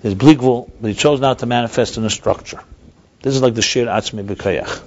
[0.03, 2.63] There's Bligvul, but he chose not to manifest in a structure.
[3.23, 4.83] This is like the Shir Atzmi B'Kayach.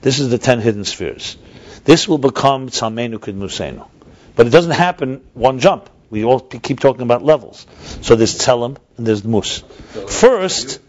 [0.00, 1.36] This is the ten hidden spheres.
[1.84, 3.86] This will become Tzalmenu Kidmusenu.
[4.34, 5.90] But it doesn't happen one jump.
[6.10, 7.66] We all keep talking about levels.
[8.02, 9.64] So there's Tzelem and there's Mus.
[10.08, 10.80] First,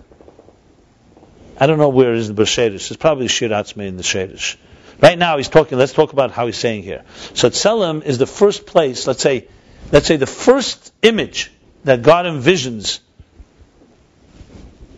[1.60, 2.92] I don't know where it is in the Shadish.
[2.92, 4.58] It's probably Shir Atzmi in the Shadish.
[5.00, 7.04] Right now he's talking, let's talk about how he's saying here.
[7.34, 9.48] So Tzelem is the first place, let's say,
[9.92, 11.52] let's say the first image
[11.84, 13.00] that God envisions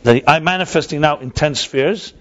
[0.03, 2.13] that I'm manifesting now in ten spheres,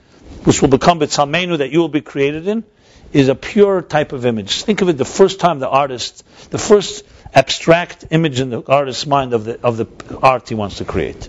[0.45, 2.65] which will become B'tzalmenu that you will be created in,
[3.13, 4.63] is a pure type of image.
[4.63, 9.07] Think of it the first time the artist, the first abstract image in the artist's
[9.07, 9.87] mind of the of the
[10.23, 11.29] art he wants to create.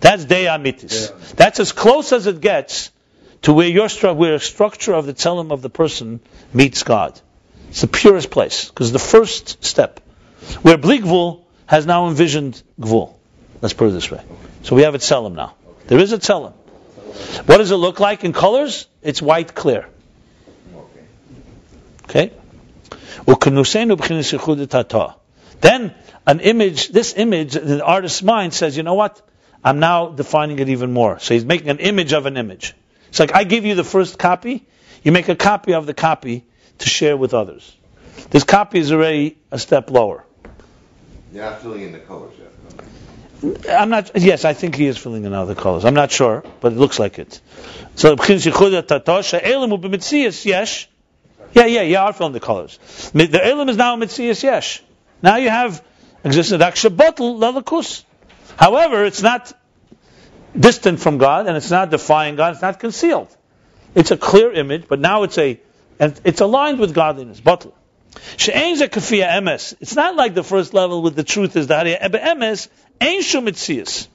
[0.00, 1.10] That's Dei Amitis.
[1.10, 1.34] Yeah.
[1.36, 2.90] That's as close as it gets
[3.42, 6.20] to where your where a structure of the tzelem of the person
[6.52, 7.20] meets God.
[7.68, 10.00] It's the purest place because the first step.
[10.62, 13.14] Where Bligvul has now envisioned Gvul.
[13.60, 14.22] Let's put it this way.
[14.62, 15.54] So we have a Tselem now.
[15.86, 16.52] There is a Tselem.
[17.46, 18.86] What does it look like in colors?
[19.02, 19.86] It's white clear.
[22.04, 22.32] Okay?
[25.60, 25.94] Then
[26.26, 29.22] an image, this image, in the artist's mind says, you know what?
[29.62, 31.18] I'm now defining it even more.
[31.18, 32.74] So he's making an image of an image.
[33.08, 34.66] It's like I give you the first copy,
[35.02, 36.44] you make a copy of the copy
[36.78, 37.76] to share with others.
[38.30, 40.24] This copy is already a step lower.
[41.32, 42.50] You're not filling in the colors yet.
[43.68, 44.10] I'm not.
[44.16, 45.84] Yes, I think he is filling in other colors.
[45.84, 47.40] I'm not sure, but it looks like it.
[47.96, 48.16] So
[50.46, 50.86] yes,
[51.54, 52.78] yeah, yeah, you are filling the colors.
[53.14, 54.80] The elim is now mitzias yes.
[55.22, 55.82] Now you have
[56.24, 58.04] existed akshabotel lalakus.
[58.56, 59.52] However, it's not
[60.58, 62.52] distant from God, and it's not defying God.
[62.54, 63.34] It's not concealed.
[63.94, 65.60] It's a clear image, but now it's a,
[65.98, 67.40] and it's aligned with godliness.
[67.40, 67.76] Bottle.
[68.38, 72.68] It's not like the first level with the truth is that emes
[73.00, 74.08] ain shumitzias.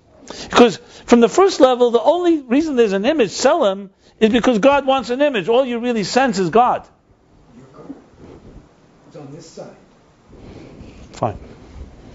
[0.49, 4.85] Because from the first level, the only reason there's an image, selim, is because God
[4.85, 5.47] wants an image.
[5.49, 6.87] All you really sense is God.
[9.09, 9.75] It's on this side.
[11.13, 11.39] Fine.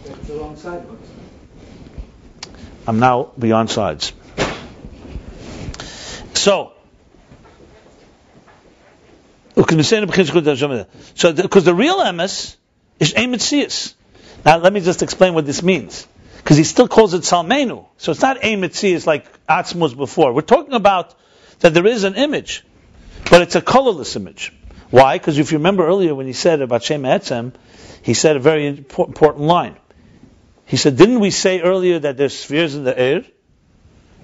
[0.05, 0.87] It's the wrong side.
[2.87, 4.13] I'm now beyond sides.
[6.35, 6.73] So,
[9.57, 9.63] so,
[11.33, 12.57] because the real emes
[13.01, 13.95] is emetzias.
[14.45, 16.07] Now, let me just explain what this means.
[16.37, 17.87] Because he still calls it salmenu.
[17.97, 20.33] So it's not emetzias like atzmus before.
[20.33, 21.13] We're talking about
[21.59, 22.65] that there is an image,
[23.29, 24.53] but it's a colorless image.
[24.95, 25.19] Why?
[25.19, 27.53] Because if you remember earlier when he said about Shem Etzem,
[28.03, 29.77] he said a very important line.
[30.67, 33.25] He said, didn't we say earlier that there's spheres in the air?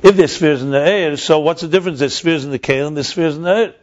[0.05, 1.99] If there's spheres in the air, so what's the difference?
[1.99, 3.75] There's spheres in the Kalim, there's spheres in the air.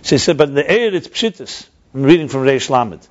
[0.00, 1.68] So he said, but in the air it's pshitis.
[1.92, 3.06] I'm reading from Reish Lamed.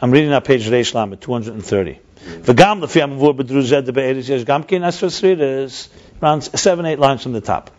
[0.00, 1.98] I'm reading on page Reish Lamed, 230.
[2.42, 5.88] V'gam lefi amavur bedruzed be'eris yesh gam kin asfasridas.
[6.22, 7.72] Around seven, eight lines from the top.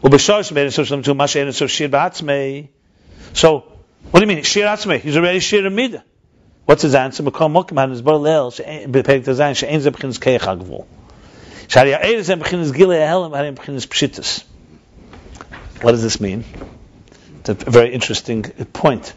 [0.00, 2.68] U'b'shosh be'eris of to mash eris of shir ba'atzmei.
[3.34, 3.64] So,
[4.10, 4.42] what do you mean?
[4.44, 5.00] Shir atzmei.
[5.00, 6.04] He's already shir amida.
[6.64, 7.22] What's his answer?
[7.22, 8.50] Mekom mokim hanis bar leil
[8.90, 10.86] be'perik tazayin she'en ze b'chinas keich ha'gvul.
[11.68, 14.44] Shari ha'eris hem b'chinas gilei ha'helim harim b'chinas pshitas.
[15.82, 16.44] What does this mean?
[17.40, 18.42] It's a very interesting
[18.72, 19.12] point.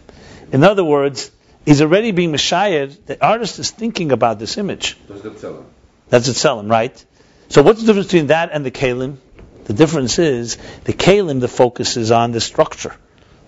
[0.51, 1.31] In other words,
[1.65, 2.87] he's already being Messiah.
[2.87, 4.97] The artist is thinking about this image.
[5.07, 5.63] That's the tzelem.
[6.09, 7.05] That's it selling, right?
[7.49, 9.17] So what's the difference between that and the kalim?
[9.65, 12.95] The difference is the kalim, the focus is on the structure,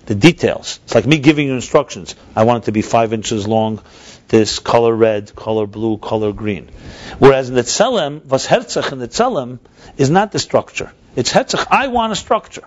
[0.09, 0.79] the details.
[0.85, 2.15] It's like me giving you instructions.
[2.35, 3.79] I want it to be five inches long,
[4.27, 6.71] this color red, color blue, color green.
[7.19, 9.59] Whereas in the tzelem, was herzach in the tzelem
[9.97, 10.91] is not the structure.
[11.15, 11.67] It's herzach.
[11.69, 12.63] I want a structure.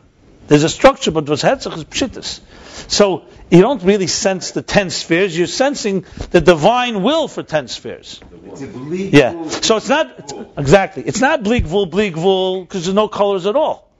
[0.46, 2.40] There's a structure, but what's herzach is pshittas.
[2.88, 5.36] So you don't really sense the ten spheres.
[5.36, 8.20] You're sensing the divine will for ten spheres.
[8.56, 9.48] Yeah.
[9.48, 11.02] So it's not exactly.
[11.04, 13.90] It's not bleak vul, bleak vul, because there's no colors at all.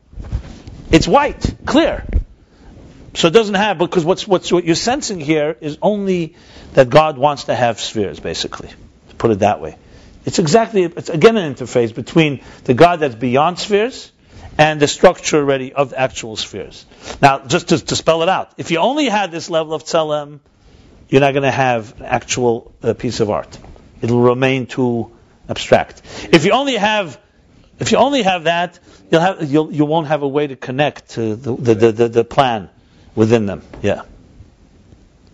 [0.92, 2.04] It's white, clear.
[3.14, 6.34] So it doesn't have because what's what's what you're sensing here is only
[6.72, 8.68] that God wants to have spheres, basically.
[9.10, 9.76] To put it that way.
[10.24, 14.10] It's exactly it's again an interface between the God that's beyond spheres
[14.56, 16.86] and the structure already of actual spheres.
[17.20, 20.40] Now, just to, to spell it out, if you only had this level of tzelem,
[21.08, 23.58] you're not going to have an actual uh, piece of art.
[24.00, 25.12] It'll remain too
[25.48, 26.02] abstract.
[26.32, 27.18] If you only have
[27.78, 28.78] if you only have that,
[29.10, 32.08] you'll have you'll, you won't have a way to connect to the the, the, the,
[32.08, 32.70] the plan
[33.14, 33.62] within them.
[33.82, 34.02] Yeah.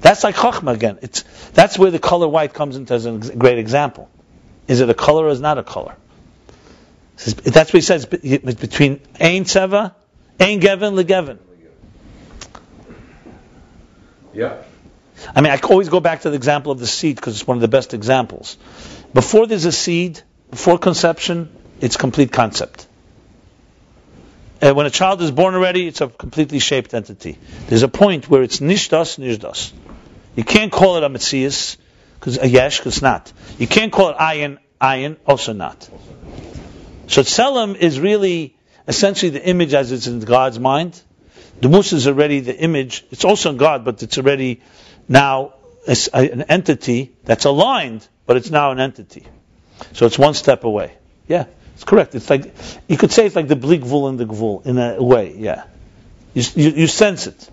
[0.00, 0.98] That's like Chokhmah again.
[1.02, 4.08] It's, that's where the color white comes into as a great example.
[4.66, 5.96] Is it a color or is not a color?
[7.16, 9.94] That's what he says between Ein Seva,
[10.38, 11.38] Ein Gevin, Legevin.
[14.32, 14.62] Yeah.
[15.34, 17.56] I mean, I always go back to the example of the seed because it's one
[17.56, 18.56] of the best examples.
[19.12, 22.86] Before there's a seed, before conception, it's complete concept.
[24.60, 27.38] And when a child is born already, it's a completely shaped entity.
[27.68, 29.72] There's a point where it's nishdas, nishdas.
[30.34, 31.76] You can't call it a mitzias,
[32.18, 33.32] because a yesh, because not.
[33.58, 35.88] You can't call it ayin, ayin, also not.
[37.06, 41.00] So Tselem is really essentially the image as it's in God's mind.
[41.60, 43.04] The Musa is already the image.
[43.10, 44.60] It's also in God, but it's already
[45.08, 45.54] now
[46.12, 49.26] an entity that's aligned, but it's now an entity.
[49.92, 50.94] So it's one step away.
[51.28, 51.46] Yeah,
[51.78, 52.16] it's correct.
[52.16, 52.52] It's like
[52.88, 55.36] you could say it's like the bleak vul and the gvul in a way.
[55.36, 55.62] Yeah,
[56.34, 57.50] you, you, you sense it.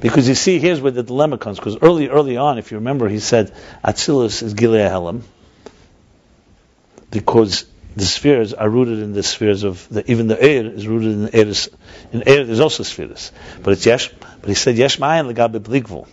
[0.00, 1.56] Because you see, here's where the dilemma comes.
[1.56, 5.22] Because early, early on, if you remember, he said Atzilus is Gilead Helam,
[7.12, 11.12] because the spheres are rooted in the spheres of the, even the air is rooted
[11.12, 11.46] in the air.
[12.12, 13.30] In air, there's also spheres,
[13.62, 14.10] but it's yesh.
[14.40, 16.08] But he said yesh ma'ayin legabe bligvul,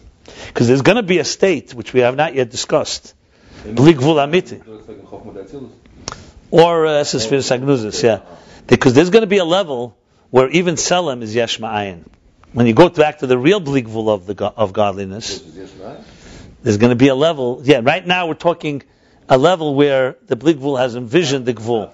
[0.45, 3.15] because there's going to be a state which we have not yet discussed,
[3.63, 4.61] bligvul amiti,
[6.51, 8.21] or uh, spheres agnuzis, yeah,
[8.67, 9.97] because there's going to be a level
[10.29, 12.03] where even selim is yesh ma'ayin.
[12.53, 15.39] When you go back to the real bligvul of the of godliness,
[16.63, 17.61] there's going to be a level.
[17.63, 18.83] Yeah, right now we're talking
[19.31, 21.91] a level where the Bligvul has envisioned the Gvul.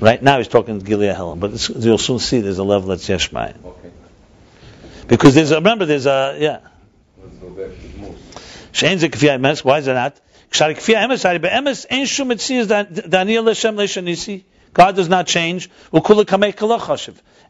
[0.00, 3.08] Right now he's talking Gilead Helam, but you'll soon see there's a level that's.
[3.10, 3.54] Okay.
[5.08, 6.60] Because there's a, remember there's a yeah.
[8.72, 9.64] Shein zekfia emes.
[9.64, 10.20] Why is that not?
[10.50, 12.68] Kfia emes hari beemes ein shum etzias
[13.08, 14.44] Daniel Leshem Leshanisi.
[14.74, 15.70] God does not change.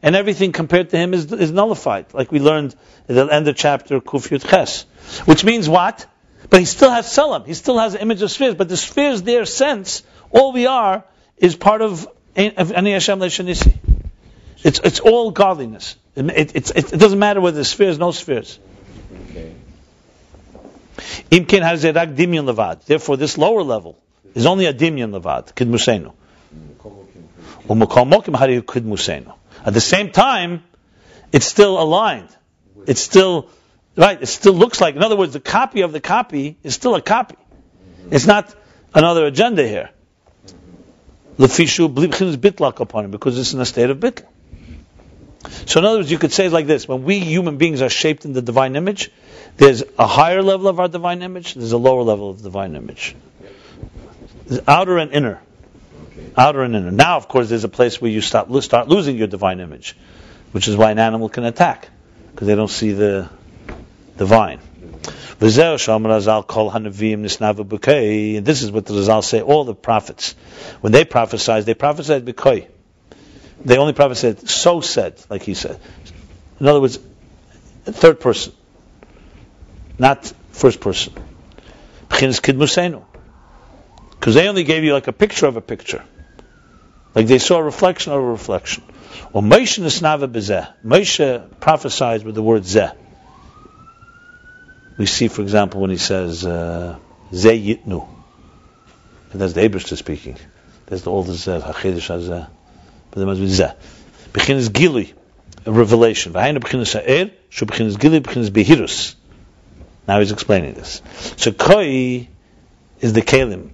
[0.01, 2.75] And everything compared to Him is, is nullified, like we learned
[3.09, 4.83] at the end of chapter Kuf Yud Ches.
[5.27, 6.07] Which means what?
[6.51, 7.45] But he still has Selam.
[7.47, 8.55] He still has the image of spheres.
[8.55, 11.05] But the spheres, their sense, all we are
[11.37, 13.77] is part of Ani Hashem Leishanisi.
[14.63, 15.97] It's, it's all godliness.
[16.17, 18.59] It, it, it, it, doesn't matter whether there's spheres, no spheres.
[21.31, 22.85] Imkin has a rak dimyon levad.
[22.85, 23.99] Therefore, this lower level
[24.35, 26.13] is only a dimyon levad, kid musenu.
[29.65, 30.63] At the same time,
[31.33, 32.29] it's still aligned.
[32.87, 33.51] It's still
[33.99, 34.23] Right?
[34.23, 37.03] It still looks like, in other words, the copy of the copy is still a
[37.03, 37.35] copy.
[38.13, 38.55] It's not
[38.95, 39.91] another agenda here.
[41.37, 44.25] Lefishu blibchin bitlak upon him because it's in a state of bitl.
[45.67, 47.89] So in other words, you could say it like this: When we human beings are
[47.89, 49.11] shaped in the divine image,
[49.59, 51.55] there's a higher level of our divine image.
[51.55, 53.15] There's a lower level of divine image.
[54.47, 55.41] There's outer and inner.
[56.37, 56.93] Outer and inner.
[56.93, 59.97] Now, of course, there's a place where you start, start losing your divine image,
[60.53, 61.89] which is why an animal can attack,
[62.31, 63.29] because they don't see the
[64.17, 64.61] divine.
[65.41, 65.83] And this
[68.63, 70.35] is what the Rizal say, all the prophets.
[70.81, 72.67] When they prophesied, they prophesied b'koi.
[73.65, 75.81] They only prophesied, so said, like he said.
[76.61, 76.99] In other words,
[77.85, 78.53] third person,
[79.99, 81.13] not first person.
[82.09, 82.75] Because
[84.35, 86.05] they only gave you like a picture of a picture.
[87.15, 88.85] Like they saw a reflection of a reflection.
[89.33, 90.73] Or Moshe Nisnava Bezeh.
[90.85, 92.95] Moshe prophesied with the word Zeh.
[94.97, 96.99] We see, for example, when he says uh,
[97.33, 98.09] Zeh Yitnu.
[99.33, 100.37] And that's the Abishta speaking.
[100.87, 102.49] That's the oldest Zeh, HaChedesh HaZeh.
[103.11, 103.75] But there must be Zeh.
[104.33, 105.15] Bechinas Gili,
[105.67, 106.33] a revelation.
[106.33, 109.15] V'hainu bechinas Ha'er, shu Behirus.
[110.09, 111.03] Now he's explaining this.
[111.37, 112.29] So Koi
[113.01, 113.71] is the Kalim.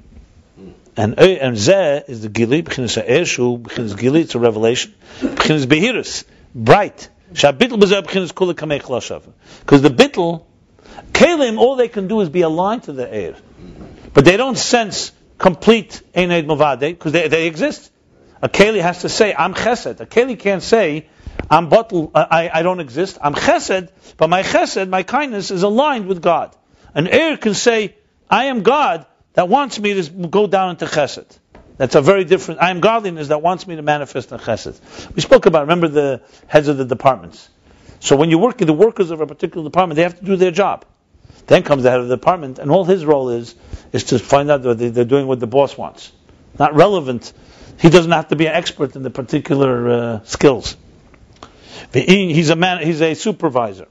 [0.96, 4.94] And and Zeh is the Gili, B'chinas Ha'eshu, B'chinas Gili, it's a revelation.
[5.20, 6.24] B'chinas Behirus,
[6.54, 7.08] bright.
[7.32, 9.22] Shabitl B'zeh B'chinas Kula Kamei Chlashav.
[9.60, 10.44] Because the Bitl,
[11.12, 13.36] Kalim, all they can do is be aligned to the air.
[14.12, 17.90] But they don't sense complete Eid Mavade, because they, they exist.
[18.42, 20.00] A Kali has to say, I'm Chesed.
[20.00, 21.08] A Kali can't say,
[21.50, 23.18] I'm bottle, I, I don't exist.
[23.20, 26.54] I'm Chesed, but my Chesed, my kindness, is aligned with God.
[26.94, 27.96] An air can say,
[28.30, 31.38] I am God, that wants me to go down into chesed.
[31.76, 32.62] That's a very different.
[32.62, 34.80] I am godliness that wants me to manifest in chesed.
[35.14, 35.62] We spoke about.
[35.62, 37.48] Remember the heads of the departments.
[37.98, 40.52] So when you work, the workers of a particular department, they have to do their
[40.52, 40.84] job.
[41.46, 43.54] Then comes the head of the department, and all his role is
[43.92, 46.12] is to find out that they're doing what the boss wants.
[46.58, 47.32] Not relevant.
[47.80, 50.76] He doesn't have to be an expert in the particular uh, skills.
[51.92, 52.82] He's a man.
[52.84, 53.88] He's a supervisor.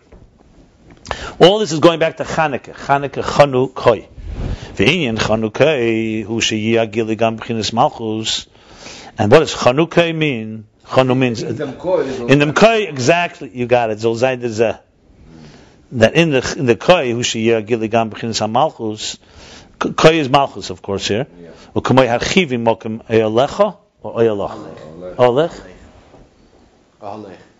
[1.39, 2.73] All this is going back to Chanukah.
[2.73, 4.07] Chanukah Chanu Koi.
[4.75, 8.47] V'inyan Chanukah hu sheyiyah gam b'chinas malchus.
[9.17, 10.65] And what does Chanukah mean?
[10.85, 13.49] Chanu means in the koi exactly.
[13.53, 13.99] You got it.
[13.99, 14.79] Zolzai dezeh.
[15.93, 19.17] That in the in the koi who sheyiyah gili gam b'chinas malchus.
[19.79, 21.27] Koi is malchus, of course here.
[21.75, 25.15] U'kamoy harchivim mokim eyalecha or eyalach.
[25.17, 25.61] Olech.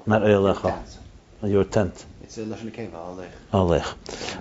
[0.06, 0.84] Not eyalecha.
[1.43, 2.06] Your tent.
[2.24, 2.72] It's lashon
[3.51, 3.84] Alech.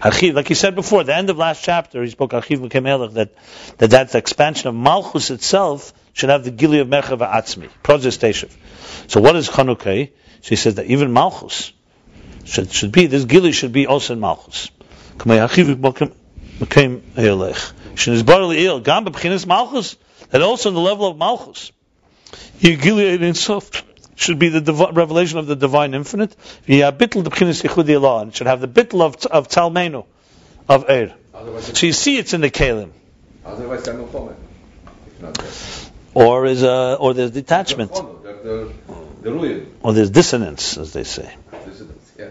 [0.01, 3.35] Archiv, like he said before, the end of last chapter, he spoke Archiv Mekemelech that
[3.79, 8.55] that that the expansion of Malchus itself should have the gili of Merchav Atzmi, Prozestashiv.
[9.09, 10.11] So what is Chanukah?
[10.43, 11.73] She says that even Malchus
[12.45, 14.71] should should be this gili should be also in Malchus.
[15.19, 17.73] Kamei Archiv Mekem Elech.
[17.95, 19.97] Shnizbar Li'il Gam B'Chinas Malchus.
[20.31, 21.73] That also in the level of Malchus.
[22.61, 23.71] Yigili in Sof
[24.15, 26.37] should be the div- revelation of the divine infinite.
[26.67, 30.05] And it should have the bitl of, of Talmenu,
[30.69, 31.15] of Er.
[31.61, 32.91] So you see it's in the Kalim.
[33.45, 33.89] Otherwise,
[36.15, 37.91] Or is uh, or there's detachment.
[39.83, 41.35] Or there's dissonance, as they say.
[41.65, 42.31] Dissonance, yeah.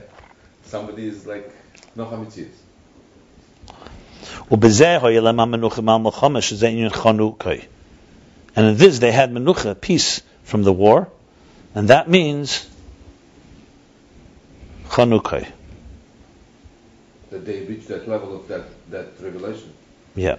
[0.66, 1.52] Somebody is like
[1.96, 2.50] no hamitzis.
[8.56, 11.10] And in this they had menucha, peace from the war,
[11.76, 12.68] and that means
[14.90, 15.50] Chanukah.
[17.30, 19.74] That they reach that level of that, that revelation.
[20.16, 20.38] Yeah.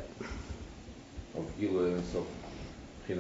[1.34, 2.26] Of Gila and so.
[3.04, 3.14] Okay,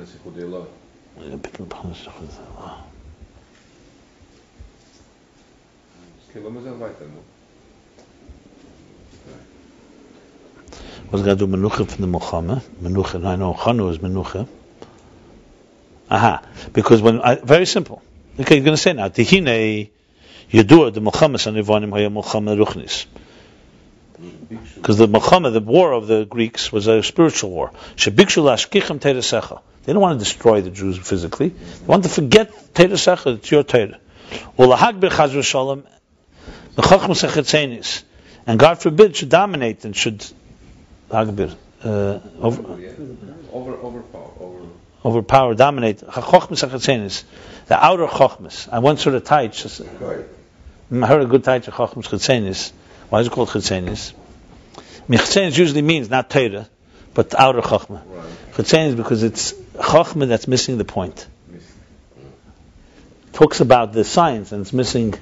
[6.40, 7.22] vamos weiter, no?
[11.10, 12.62] Was going to do menucha from the milchama?
[12.80, 14.48] Menucha, I know Chanu is menucha.
[16.12, 16.42] Aha.
[16.74, 18.02] Because when, I, very simple.
[18.38, 19.88] Okay, you're going to say now, Tihine
[20.50, 21.38] Yadua, the milchama
[22.10, 23.06] milchama Ruchnis.
[24.74, 27.72] Because the milchama, the war of the Greeks, was a spiritual war.
[27.96, 31.48] They don't want to destroy the Jews physically.
[31.48, 33.64] They want to forget teresecha, it's your
[36.76, 38.02] mechachmus
[38.46, 40.26] And God forbid should dominate and should.
[41.82, 44.66] Uh, over, overpower, over
[45.04, 45.98] overpower, dominate.
[45.98, 48.68] The outer chokhmas.
[48.70, 49.84] I once heard a taich.
[50.90, 52.72] Mm, I heard a good taich of chokhmas chetzenis.
[53.08, 54.12] Why is it called chetzenis?
[55.08, 56.68] Chetzenis usually means not Torah,
[57.14, 58.02] but outer chokhmah.
[58.52, 61.26] Chetzenis because it's chokhmah that's missing the point.
[63.32, 65.12] Talks about the science and it's missing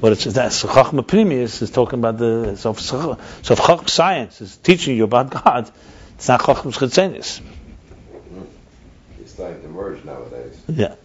[0.00, 4.56] what it's that's chokhmah primius is talking about the so if, so if science is
[4.56, 5.70] teaching you about God,
[6.14, 7.40] it's not chokhmah chetzenis
[9.40, 10.60] starting to merge nowadays.
[10.68, 10.96] Yeah.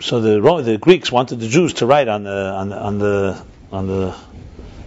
[0.00, 3.44] So the the Greeks wanted the Jews to write on the on the on the
[3.70, 4.16] on the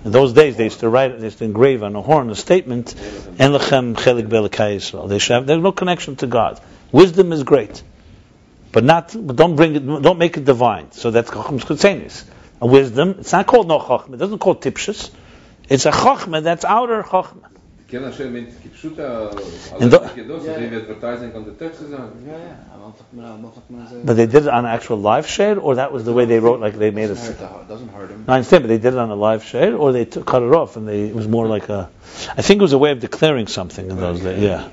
[0.03, 2.35] In those days, they used to write, they used to engrave on a horn a
[2.35, 2.95] statement,
[3.39, 6.59] "En lechem chelik Yisrael." They should have, there's no connection to God.
[6.91, 7.83] Wisdom is great,
[8.71, 10.91] but not, but don't bring it, don't make it divine.
[10.91, 12.23] So that's chacham chutzenis.
[12.61, 14.15] A wisdom, it's not called no chachma.
[14.15, 15.11] It doesn't call tipshus.
[15.69, 17.54] It's a chachma that's outer chachma
[19.79, 20.77] and the, yeah, yeah.
[20.77, 21.51] advertising on the.
[22.25, 22.55] Yeah, yeah.
[24.03, 26.59] But they did it on actual live share, or that was the way they wrote,
[26.59, 27.15] like they made a.
[27.15, 28.25] Doesn't, hurt, him.
[28.27, 30.43] No, I understand, but they did it on a live share, or they took, cut
[30.43, 31.89] it off, and they, it was more like a.
[32.37, 34.41] I think it was a way of declaring something in those days.
[34.41, 34.69] Yeah.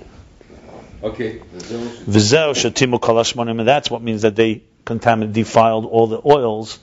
[1.03, 1.39] Okay.
[1.39, 6.79] Vizel shatimu kalashmonim, and that's what means that they contaminated, defiled all the oils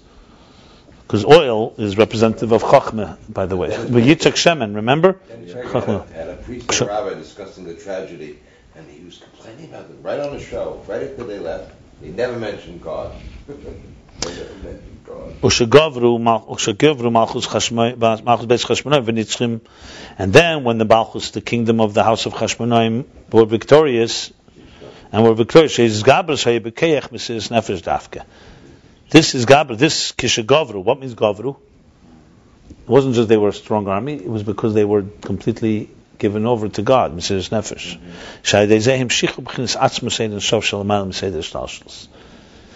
[1.10, 3.70] because oil is representative of chachma, by the way.
[3.70, 5.20] But Yitzchak Shemen, remember?
[5.48, 8.38] Check had, a priest and rabbi discussing the tragedy,
[8.76, 11.74] and he was complaining about them right on the show, right after they left.
[12.00, 13.12] He never mentioned God.
[13.48, 15.34] they never mentioned God.
[15.42, 19.62] Ushagavru mal- ushagavru malchus chashmoi- ba- malchus beis chashmonaim v'nitzchim,
[20.20, 24.32] and then when the malchus, the kingdom of the house of Chashmonaim, were victorious,
[25.12, 25.80] and were victorious,
[29.10, 29.78] This is gabra.
[29.78, 30.84] This kishagavru.
[30.84, 31.56] What means gavru?
[32.70, 34.14] It wasn't just they were a strong army.
[34.14, 35.90] It was because they were completely
[36.20, 37.16] given over to God.
[37.16, 37.98] Mesiris nefesh.
[37.98, 38.12] Mm-hmm.
[38.44, 42.08] Shayidei zeh himshichu b'chinas atzmus ein sof shalamayim meseder shtalshus.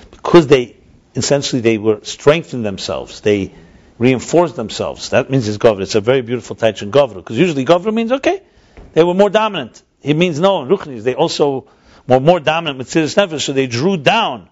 [0.10, 0.76] Because they
[1.16, 3.22] essentially they were strengthened themselves.
[3.22, 3.54] They
[4.00, 5.10] reinforced themselves.
[5.10, 5.84] That means it's governor.
[5.84, 7.22] It's a very beautiful touch in governor.
[7.22, 8.42] Because usually governor means okay,
[8.94, 9.84] they were more dominant.
[10.02, 10.66] It means no.
[10.66, 11.68] Ruchnis, they also
[12.08, 14.50] were more dominant with Tziris Nefesh, so they drew down.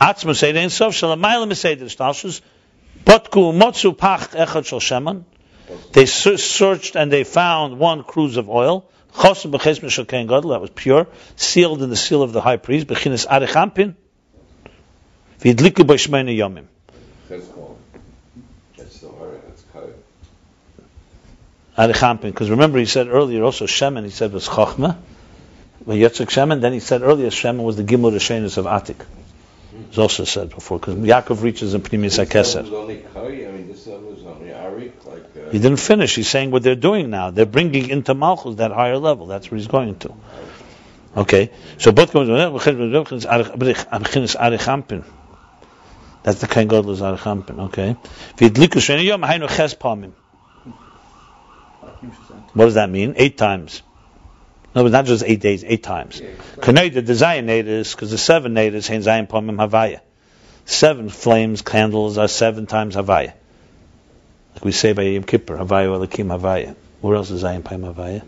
[0.00, 2.40] Atzma Ein Sof Shalamayla Meseder Stalshus
[3.04, 5.24] Botku Motzu Pach Echad Shal Sheman.
[5.92, 8.88] They searched and they found one cruse of oil.
[9.12, 12.56] Chosim B'ches Mishal Ken Gadol, that was pure, sealed in the seal of the high
[12.56, 12.86] priest.
[12.86, 13.94] Bechinas Arechampin.
[15.40, 16.64] V'yidliku B'shmeina Yomim.
[17.28, 17.76] Chizkon.
[18.76, 19.94] That's the word, that's code.
[21.76, 22.22] Arechampin.
[22.22, 24.96] Because remember, he said earlier also Shemen, he said was Chochma.
[25.84, 29.04] When Yitzchak Shemen, then he said earlier Shemen was the Gimel Rishenus of Atik.
[29.88, 32.62] It's also said before, because Yaakov reaches in Pnimis This one HaKeser.
[32.62, 36.14] was only Koi, I mean, this one was only Arik, like, uh, He didn't finish.
[36.14, 37.30] He's saying what they're doing now.
[37.30, 39.26] They're bringing into Malchus that higher level.
[39.26, 40.14] That's where he's going to.
[41.16, 41.50] Okay.
[41.78, 42.28] So both goes.
[46.22, 47.58] That's the kind God is Arichampin.
[47.68, 47.96] Okay.
[48.36, 50.12] V'yidliku sheni yom hainu ches palmim.
[52.52, 53.14] What does that mean?
[53.16, 53.82] Eight times.
[54.74, 56.20] No, but not just eight days, eight times.
[56.56, 60.00] Kaneda, the Zion natives, because the seven natives, hein Zion palmim havaya.
[60.64, 63.32] Seven flames, candles are seven times havaya.
[64.54, 66.74] Like we say by Yom Kippur, Havaya Elakim Havaya.
[67.00, 68.22] Where else is Zion Paim Havaya?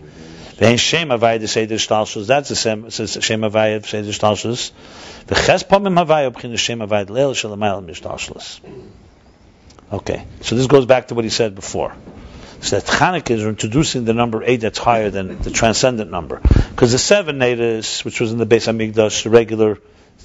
[0.56, 2.26] Vein Shem Havaya the Seder Shtalshus.
[2.26, 4.70] That's the Shem, Havaya the Seder Shtalshus.
[5.26, 8.60] V'ches Pamim Havaya b'chin Shem Havaya Leil Shalamayel Mishtalshus.
[9.92, 11.94] Okay, so this goes back to what he said before.
[12.62, 16.40] So that Chanukah is introducing the number eight that's higher than the transcendent number.
[16.70, 19.78] Because the seven natives, which was in the Beis Hamikdash, the regular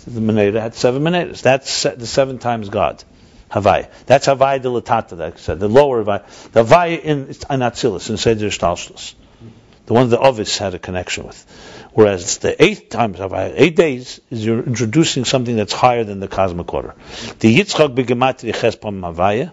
[0.05, 1.41] the Meneda had seven Menedas.
[1.41, 3.03] That's the seven times God.
[3.51, 3.89] Havai.
[4.05, 5.59] That's Havai de Latata that I said.
[5.59, 6.51] The lower Havai.
[6.51, 8.49] The Havai in, in Atzilus, in Seder.
[8.49, 11.89] The one the Ovis had a connection with.
[11.93, 16.27] Whereas the eighth times Havai, eight days, is you're introducing something that's higher than the
[16.27, 16.93] cosmic order.
[17.39, 19.51] The Yitzchak begematri chespam Havaya.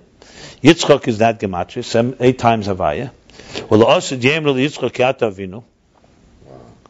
[0.65, 3.11] Yitzchak is that gematria, seven, eight times Havaya.
[3.69, 5.63] Well, the Osid Yemrel Yitzchak Yata Avinu.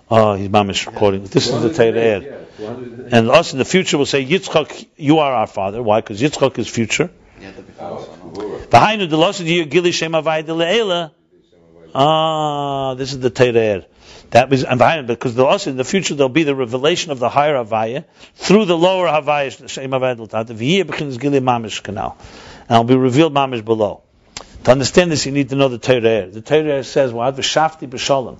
[0.09, 1.25] Oh, he's mamish recording.
[1.25, 2.20] This is the Torah.
[2.20, 5.83] Yeah, 200 And us in the future will say, Yitzchak, you are our father.
[5.83, 6.01] Why?
[6.01, 7.11] Because Yitzchak is future.
[7.41, 8.09] Yeah, that'd be false.
[8.09, 8.31] I know.
[8.31, 8.66] Gvura.
[8.68, 11.11] V'hainu de losid yu gili shem avai de le'ela.
[11.95, 13.87] Ah, this is the Terer.
[14.31, 17.18] That was and v'hainu because the also in the future there'll be the revelation of
[17.18, 18.05] the higher Havaya
[18.35, 20.55] through the lower Havaya shem avai de l'tata.
[20.55, 22.16] V'yeh b'chinas gili mamish canal,
[22.69, 24.03] and it'll be revealed mamish below.
[24.65, 26.33] To understand this, you need to know the Terer.
[26.33, 28.39] The Terer says, "What v'shafti b'shalom."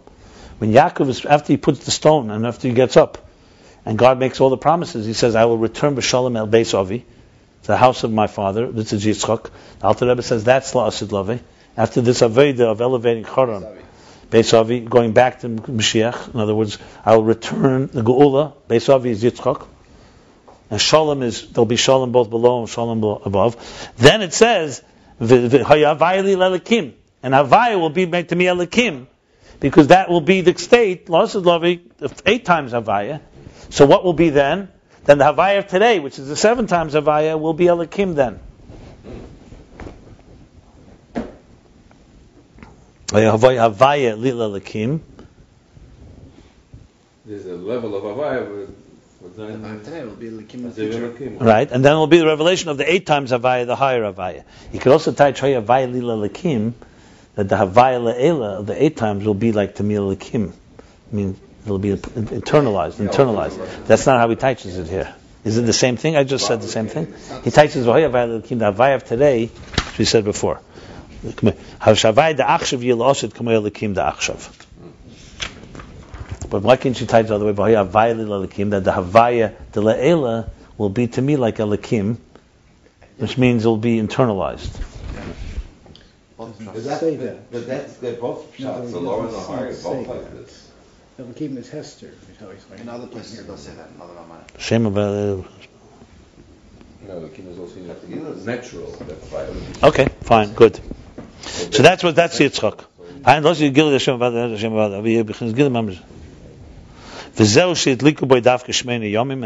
[0.59, 3.19] When Yaakov is after he puts the stone and after he gets up,
[3.85, 7.05] and God makes all the promises, he says, "I will return b'shalom el beis avi."
[7.65, 8.71] to the house of my father.
[8.71, 9.49] This is Yitzchak.
[9.81, 11.31] The Alter Rebbe says that's la'asid lave.
[11.31, 11.43] Eh?
[11.79, 13.67] After this aveda of elevating Charan,
[14.31, 16.35] Beisavi, going back to Mashiach.
[16.35, 18.53] In other words, I will return the Geula.
[18.69, 19.67] Beisavi is Yitzchak.
[20.75, 23.93] And Shalom is, there'll be Shalom both below and Shalom above.
[23.97, 24.83] Then it says,
[25.21, 26.95] "V- v- li lelakim.
[27.23, 29.07] And Havaya will be made to me Elakim.
[29.61, 31.09] Because that will be the state,
[32.27, 33.21] eight times Havaya.
[33.71, 34.69] So what will be then?
[35.05, 38.41] Then the Havaya of today, which is the seven times Havaya, will be Elakim then.
[43.11, 44.61] Havaya Lila.
[47.25, 48.75] There's a level of Havaya
[49.25, 51.07] with, with The nine vibe today will be like in the as they future.
[51.07, 51.39] ever came.
[51.39, 51.71] Right?
[51.71, 54.45] And then it will be the revelation of the eight times Havaya, the higher Havaya.
[54.73, 56.75] You could also tie Chaya Havaya Lila Lakim
[57.35, 60.53] that the Havaya Le'ela of the eight times will be like Tamil Lakim.
[60.53, 63.87] I mean, it'll be internalized, internalized.
[63.87, 65.15] That's not how he teaches it here.
[65.45, 66.17] Is it the same thing?
[66.17, 67.13] I just said the same thing.
[67.43, 70.61] He teaches Vahaya Havaya Lakim, the Havaya of today, which we said before.
[71.23, 74.64] Havaya the Achshav Yilosid Kamay Lakim the Achshav.
[76.55, 77.53] But why can't you tie it the other way?
[77.53, 82.19] Vahaya Havaya Lakim, that the Havaya the Le'ela will be to me like a Lakim,
[83.17, 84.71] which means it'll be internalized.
[86.39, 87.03] But that's,
[87.51, 90.71] but that's, they're both shots, the lower and the higher, both like this.
[91.19, 94.13] Elohim is Hester, is how he's In other places it does say that, in other
[94.13, 94.45] Ramayana.
[94.57, 95.45] Shame about it.
[97.09, 98.93] No, the king is also natural.
[98.93, 99.89] That's why.
[99.89, 100.79] Okay, fine, good.
[101.43, 102.85] So that's what that's the Yitzchak.
[107.37, 107.47] And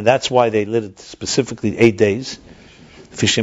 [0.07, 2.39] that's why they lit it specifically eight days.
[3.11, 3.34] Because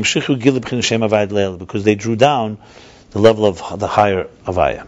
[1.84, 2.60] they drew down
[3.10, 4.88] the level of the higher Avaya.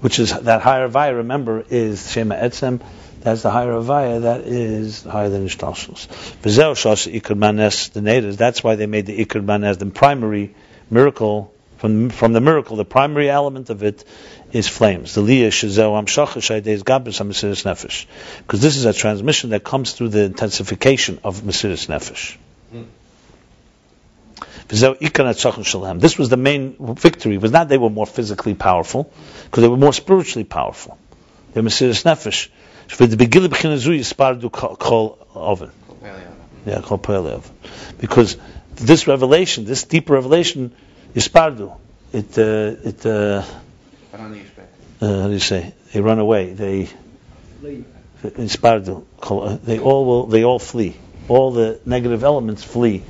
[0.00, 2.82] Which is, that higher Avaya, remember, is Shema Etzem,
[3.20, 5.44] that's the higher Avaya, that is higher than
[7.88, 10.56] the natives, that's why they made the Ikur Manes, the primary
[10.90, 14.04] miracle, from, from the miracle, the primary element of it
[14.52, 15.14] is flames.
[15.14, 18.06] The Liyah Shazeu Amshacha Shaydei Gabris Mesiris Nefesh.
[18.38, 22.36] Because this is a transmission that comes through the intensification of Mesiris Nefesh.
[26.00, 27.34] This was the main victory.
[27.34, 29.12] It was not they were more physically powerful,
[29.44, 30.98] because they were more spiritually powerful.
[31.52, 32.48] They were Mesiris Nefesh.
[35.34, 35.70] oven.
[36.66, 37.40] Yeah,
[37.98, 38.36] Because
[38.74, 40.72] this revelation, this deep revelation,
[41.16, 41.76] is Spardu.
[42.12, 43.42] It, uh, it, uh, uh,
[45.00, 45.74] how do you say?
[45.92, 46.52] They run away.
[46.52, 46.88] They,
[48.22, 49.04] Spardu.
[49.64, 50.96] They all will, they all flee.
[51.28, 53.02] All the negative elements flee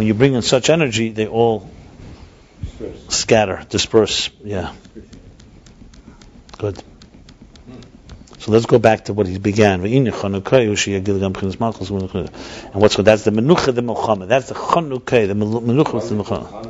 [0.00, 1.70] when you bring in such energy, they all
[2.62, 3.08] disperse.
[3.08, 4.30] scatter, disperse.
[4.42, 4.72] Yeah.
[6.56, 6.82] Good.
[8.40, 9.84] So let's go back to what he began.
[9.84, 9.92] And
[12.72, 12.96] what's?
[12.96, 14.28] That's the menucha, the milchama.
[14.28, 16.66] That's the chanukah, the menucha, the milchama.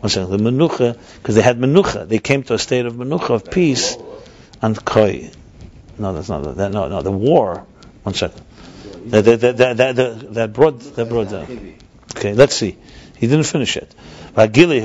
[0.00, 0.30] One second.
[0.30, 2.08] The menucha, because they had menucha.
[2.08, 3.98] They came to a state of menucha, of peace,
[4.62, 5.30] and koi.
[5.98, 6.72] No, that's not that.
[6.72, 7.66] No, no, the war.
[8.02, 8.40] One second.
[9.08, 11.74] That, that, that, that, that, brought, that brought down.
[12.16, 12.78] Okay, let's see.
[13.18, 13.94] He didn't finish it.
[14.52, 14.80] Gili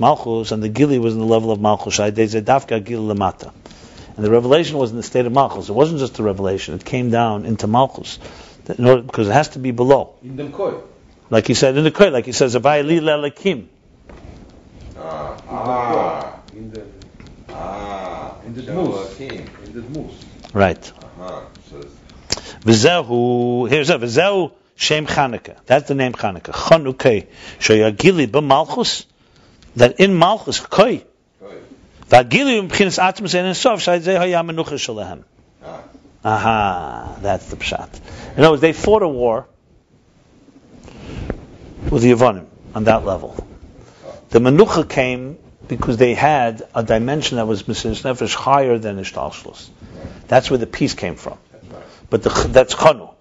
[0.00, 2.00] Malchus, and the Gili was in the level of Malchus.
[4.16, 5.68] And the revelation was in the state of Malchus.
[5.68, 8.18] It wasn't just a revelation; it came down into Malchus,
[8.78, 10.14] order, because it has to be below.
[10.22, 10.74] In the koi.
[11.30, 13.66] Like he said in the koi, like he says, "Avay li lelakim."
[14.98, 16.84] Ah, ah, in the
[17.48, 20.12] ah, in the dmus, in the dmus.
[20.52, 20.92] Right.
[21.20, 21.44] Uh-huh.
[22.62, 25.56] V'zehu, here's a v'zehu Shem Chanukah.
[25.66, 26.52] That's the name Chanukah.
[26.52, 27.26] Chanukah.
[27.58, 29.04] Shoyagili b'malchus.
[29.76, 31.04] That in malchus, koi.
[36.24, 37.88] Aha, that's the pshat.
[38.36, 39.46] In other words, they fought a war
[41.88, 43.36] with the Yavanim on that level.
[44.30, 45.38] The menucha came
[45.68, 49.70] because they had a dimension that was Mesiris Nefesh higher than Ishtalshlus.
[50.26, 51.38] That's where the peace came from.
[52.10, 53.14] But the, that's Chanu.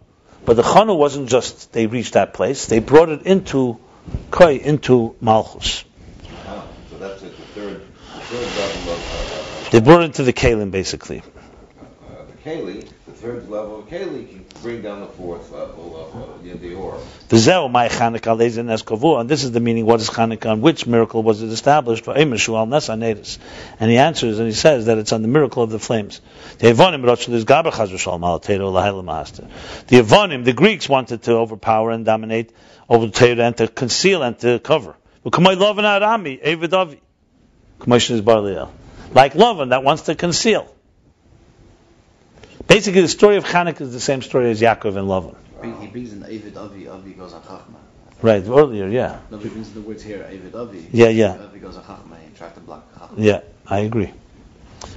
[0.45, 3.77] But the Chanu wasn't just they reached that place; they brought it into
[4.31, 5.83] Koi, into Malchus.
[6.47, 8.58] Ah, so that's it, the third, the third
[9.73, 9.77] level of.
[9.77, 11.21] Uh, they brought it into the Kalim, basically.
[11.21, 16.15] Uh, the Kali, the third level of Kali, can bring down the fourth level of
[16.15, 16.99] uh, the Or.
[17.29, 19.85] V'zeu my Chanukah lezen and this is the meaning.
[19.85, 20.51] What is Chanukah?
[20.51, 22.03] On which miracle was it established?
[22.03, 23.37] For Emishu al Nesanedis,
[23.79, 26.21] and he answers and he says that it's on the miracle of the flames.
[26.57, 27.01] The Evonim
[29.87, 32.51] The Evonim, the Greeks wanted to overpower and dominate
[32.89, 34.95] over the Torah and to conceal and to cover.
[39.13, 40.73] Like Lavan that wants to conceal.
[42.67, 45.35] Basically, the story of Chanukah is the same story as Yaakov and Lavan.
[45.81, 47.75] He brings in Avid Avi, Avi goes on Chachma.
[48.21, 49.19] Right, earlier, yeah.
[49.31, 50.87] No, he brings in the words here, Avid Avi.
[50.91, 51.37] Yeah, yeah.
[51.41, 53.15] Avi goes on Chachma, he tried to block Chachma.
[53.17, 54.11] Yeah, I agree.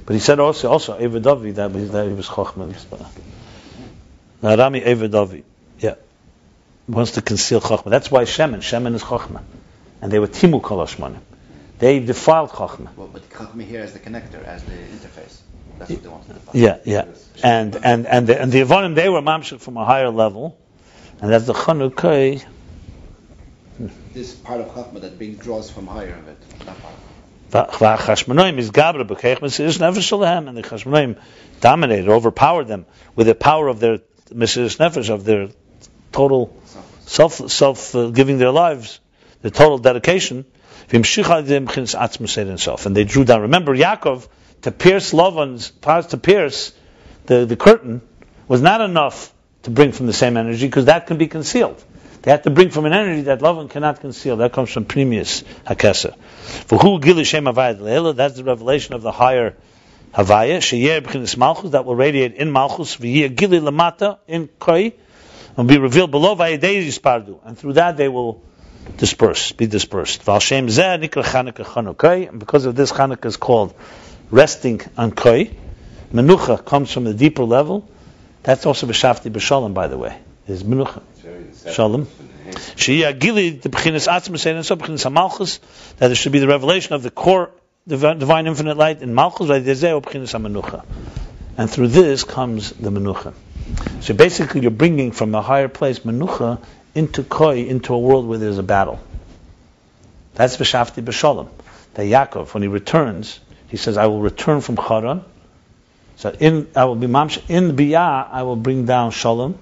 [0.05, 2.73] But he said also, also Avid Avi, that, he, that he was Chachma.
[4.41, 5.43] Narami Avid Avi,
[5.79, 5.95] yeah.
[6.87, 7.89] Wants to conceal Chachma.
[7.89, 9.41] That's why Shemin, Shemin is Chachma.
[10.01, 11.21] And they were Timu Kolashmanim.
[11.83, 12.95] They've defiled Chachma.
[12.95, 15.41] Well, but Chachma here as the connector, as the interface.
[15.77, 16.61] That's what they want to define.
[16.61, 17.05] Yeah, yeah.
[17.43, 20.57] And, and, and the, and the Avonim, they were Mamshik from a higher level.
[21.19, 22.45] And that's the Chanukai.
[24.13, 26.37] This part of Chachma that being draws from higher of it,
[27.49, 31.19] that is Gabra B'Keichmas is Nefesh Alehem, and the Chashmonoim
[31.59, 32.85] dominated, overpowered them
[33.17, 35.49] with the power of their Mesiris Nefesh, of their
[36.13, 36.55] total
[37.01, 39.01] self self uh, giving their lives,
[39.41, 40.45] the total dedication,
[40.91, 43.41] and they drew down.
[43.41, 44.27] Remember, Yaakov,
[44.61, 45.71] to pierce Lavan's,
[46.09, 46.73] to pierce
[47.25, 48.01] the, the curtain,
[48.47, 51.83] was not enough to bring from the same energy, because that can be concealed.
[52.23, 54.37] They had to bring from an energy that Lavan cannot conceal.
[54.37, 56.17] That comes from Primius Hakesa.
[56.67, 59.55] For who Gilishem that's the revelation of the higher
[60.13, 64.93] Havaya, Sheyer B'chinis Malchus, that will radiate in Malchus, V'yir Gili Lamata, in Koi,
[65.57, 67.39] and be revealed below Yispardu.
[67.43, 68.41] And through that they will
[68.97, 70.25] disperse, be dispersed.
[70.25, 73.73] V'al Zeh Nikra Chanukah and because of this Chanukah is called
[74.29, 75.55] resting on Koi.
[76.13, 77.89] Menucha comes from the deeper level.
[78.43, 80.17] That's also B'Shafti B'Shalom, by the way.
[80.47, 81.01] Is Menucha.
[81.73, 82.07] Shalom.
[82.75, 85.59] The B'chinis Atzma, and so HaMalchus,
[85.97, 87.51] that there should be the revelation of the core
[87.87, 89.65] divine infinite light in Malchus, and
[91.69, 93.33] through this comes the Menucha.
[94.01, 96.59] So basically, you're bringing from the higher place Menucha
[96.95, 98.99] into Koi, into a world where there's a battle.
[100.35, 101.49] That's V'Shafti B'Shalom.
[101.95, 105.23] That Yaakov, when he returns, he says, I will return from Charan.
[106.17, 109.57] So in, I will be mamsh, in Biyah, I will bring down Shalom.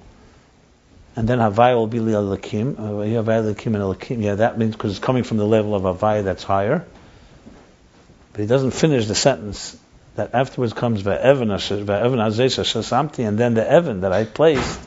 [1.15, 2.75] And then Havaya will be Li'alakim.
[2.75, 4.23] Havaya Lakim and Alakim.
[4.23, 6.85] Yeah, that means because it's coming from the level of Havaya that's higher.
[8.31, 9.77] But he doesn't finish the sentence
[10.15, 14.79] that afterwards comes Ve'evan Shasamti, and then the Evan that I placed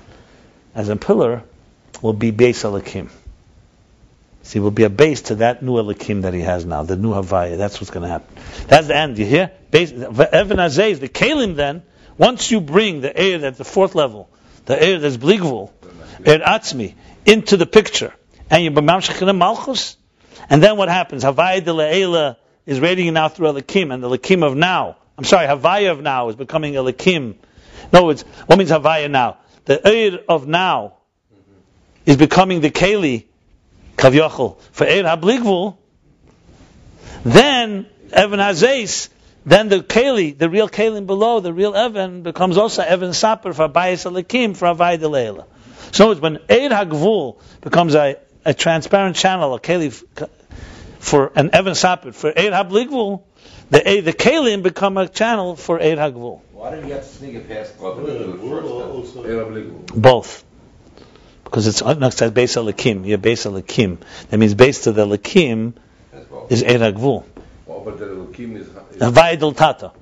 [0.74, 1.42] as a pillar
[2.02, 3.10] will be Beis Alakim.
[4.44, 7.12] See, will be a base to that new Alakim that he has now, the new
[7.12, 7.56] Havaya.
[7.56, 8.36] That's what's going to happen.
[8.68, 9.18] That's the end.
[9.18, 9.50] You hear?
[9.70, 11.82] Base, Evan Azez, the Kalim then,
[12.18, 14.28] once you bring the air at the fourth level,
[14.66, 15.70] the air that's Bligvul,
[16.26, 18.12] air Atzmi, into the picture,
[18.50, 19.96] and you b'mamshech Malchus,
[20.50, 21.24] and then what happens?
[21.24, 22.36] Havaya de Le'ela
[22.66, 26.28] is radiating now through Elikim, and the Elikim of now, I'm sorry, Havaya of now
[26.28, 27.34] is becoming Elikim.
[27.34, 27.36] In
[27.92, 29.38] other words, what means Havaya now?
[29.64, 30.98] The air of now
[32.06, 33.24] is becoming the Keli,
[33.96, 35.76] Kavyachol, for Eir HaBligvul.
[37.24, 39.08] Then, Evan Hazais,
[39.46, 43.68] then the Keli, the real Kalim below, the real Evan, becomes also Evan Saper for
[43.68, 45.46] Abayas Elikim for Havaya Leila.
[45.92, 49.92] So when Eir HaGvul becomes a, a transparent channel, a Keli
[51.04, 53.22] for an Evan Sapit, for Eid HaBligvul,
[53.70, 56.40] the eh, the Kalim become a channel for Eid HaGvul.
[56.52, 57.78] Why did you have to sneak it past
[59.94, 60.44] Both.
[61.54, 61.78] Because it's
[62.18, 63.06] to base Lakim.
[63.06, 63.98] You're base Lakim.
[64.28, 65.74] That means base to the Lakim
[66.50, 67.22] is Eid HaGvul.
[67.66, 68.66] Well, but the Lakim is...
[68.66, 69.92] Havayadil Tata.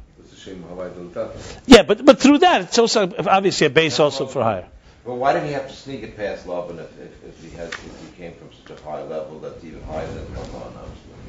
[1.66, 4.66] Yeah, but but through that, it's also obviously a base also for higher.
[5.04, 7.68] Well, why did he have to sneak it past Lovin if, if, if, he has
[7.68, 10.72] if he came from such a high level that's even higher than Lavan?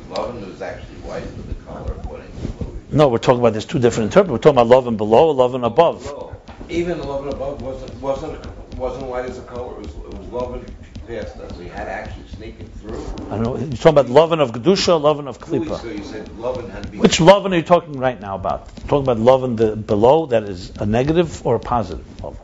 [0.10, 3.80] Lovin was actually white with the color according to No, we're talking about there's two
[3.80, 4.32] different interpretations.
[4.32, 6.40] We're talking about Lovin below, Lovin above.
[6.70, 8.40] Even the Lovin above wasn't wasn't
[8.78, 9.80] wasn't white as a color.
[9.80, 10.66] It was Lovin
[11.08, 11.58] past us.
[11.58, 13.00] We had to actually sneak it through.
[13.30, 13.58] I don't know.
[13.58, 15.80] You're talking about Lovin of Gedusha, Lovin of Klippa.
[15.80, 16.96] So you said Lovin had.
[16.96, 18.70] Which Lovin are you talking right now about?
[18.80, 22.40] You're talking about Lovin the below that is a negative or a positive Lovin?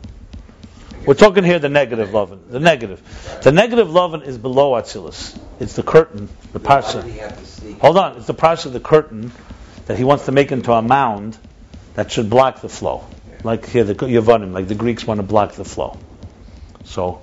[1.06, 2.40] We're talking here the negative lovin.
[2.50, 3.40] The negative.
[3.42, 5.38] The negative lovin is below Atzilus.
[5.58, 7.80] It's the curtain, the parsha.
[7.80, 9.32] Hold on, it's the parsha of the curtain
[9.86, 11.38] that he wants to make into a mound
[11.94, 13.06] that should block the flow.
[13.42, 15.96] Like here, the Yavanim, like the Greeks want to block the flow.
[16.84, 17.22] So,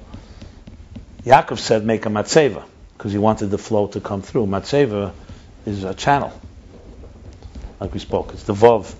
[1.27, 2.63] Yaakov said, make a matzeva,
[2.97, 4.45] because he wanted the flow to come through.
[4.45, 5.11] Matzeva
[5.65, 6.31] is a channel,
[7.81, 8.31] like we spoke.
[8.31, 8.95] It's the Vav.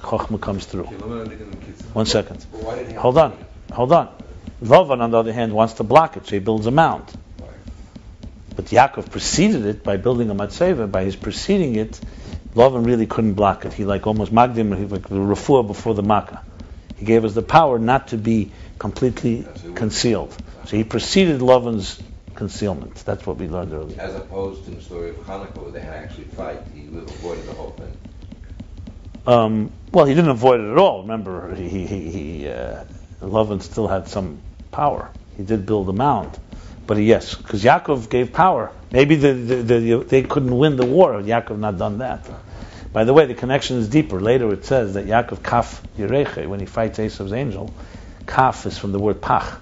[0.00, 0.84] Chochma comes through.
[0.84, 2.42] One second.
[2.96, 3.44] Hold on.
[3.70, 4.08] Hold on.
[4.62, 7.04] Lavan, on the other hand, wants to block it, so he builds a mound.
[8.56, 10.90] But Yaakov preceded it by building a matzeva.
[10.90, 12.00] By his preceding it,
[12.54, 13.74] Lavan really couldn't block it.
[13.74, 16.42] He like almost magdim, he like the refuah before the makkah.
[16.96, 20.34] He gave us the power not to be completely concealed.
[20.70, 22.00] So he preceded Lavan's
[22.36, 22.94] concealment.
[23.04, 24.00] That's what we learned earlier.
[24.00, 26.60] As opposed to the story of Hanukkah, where they had to actually fight.
[26.72, 27.96] He avoided the whole thing.
[29.26, 31.02] Um, well, he didn't avoid it at all.
[31.02, 32.84] Remember, he, he, he uh,
[33.58, 35.10] still had some power.
[35.36, 36.38] He did build a mound.
[36.86, 38.70] But yes, because Yaakov gave power.
[38.92, 42.30] Maybe the, the, the, they couldn't win the war had Yaakov not done that.
[42.92, 44.20] By the way, the connection is deeper.
[44.20, 47.74] Later it says that Yaakov kaf yireche, when he fights Esav's angel,
[48.24, 49.60] kaf is from the word pach.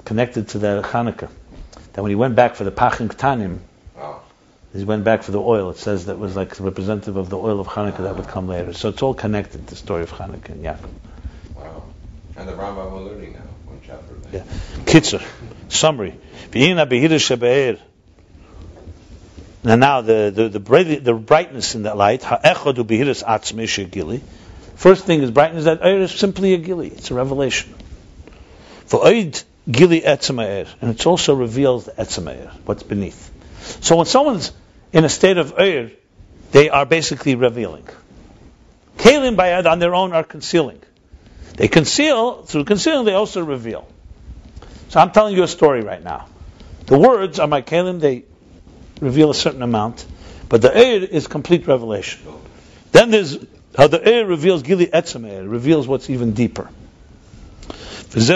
[0.00, 1.28] It's connected to the Hanukkah.
[1.92, 3.58] That when he went back for the pachim ktanim,
[4.72, 5.68] he went back for the oil.
[5.70, 8.72] It says that was like representative of the oil of Hanukkah that would come later.
[8.72, 10.88] So it's all connected, to the story of Hanukkah and Yaakov.
[12.36, 14.14] And the Rambam we're learning now, one chapter.
[14.32, 14.44] Yeah.
[14.86, 15.22] Kitzer,
[15.68, 16.14] summary.
[19.62, 22.22] And now the the, the, the brightness in that light.
[24.76, 26.88] First thing is brightness that air is simply a gili.
[26.88, 27.74] It's a revelation.
[28.86, 33.30] For oid gili etzemair, and it also reveals the etzemair, what's beneath.
[33.80, 34.52] So when someone's
[34.92, 35.92] in a state of Eir,
[36.52, 37.86] they are basically revealing.
[38.98, 40.82] Kalim Bayad on their own are concealing.
[41.56, 43.86] They conceal, through concealing, they also reveal.
[44.88, 46.26] So I'm telling you a story right now.
[46.86, 48.24] The words are my Kalim, they
[49.00, 50.04] reveal a certain amount,
[50.48, 52.20] but the Eir is complete revelation.
[52.92, 53.38] Then there's
[53.76, 56.68] how the Eir reveals Gili Etzem reveals what's even deeper.
[58.12, 58.28] This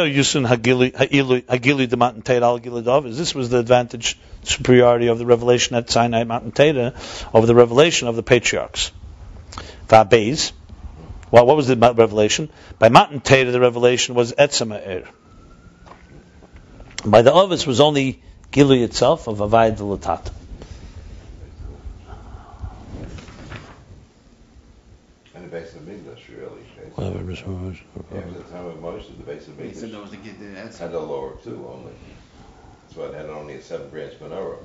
[3.35, 6.95] was the advantage, superiority of the revelation at Sinai Mountain Teda
[7.35, 8.93] over the revelation of the patriarchs.
[9.89, 10.53] Va'beis.
[11.33, 12.51] Well, what was the revelation?
[12.79, 15.09] By Mountain Teda, the revelation was Etzema er.
[17.05, 18.22] By the Ovis was only
[18.53, 20.31] Gilui itself of Avayad Latata.
[25.35, 26.20] And the base of Migdash,
[26.93, 26.93] really.
[26.93, 27.32] Whatever.
[27.32, 30.60] After the time of Moshe, the base of He said that Migdash was the, the
[30.60, 30.84] answer.
[30.84, 31.91] had a lower two only.
[32.84, 34.58] That's why it had only a seven branch menorah.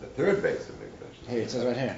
[0.00, 1.30] The third base of Migdash.
[1.30, 1.96] Here, it says right here.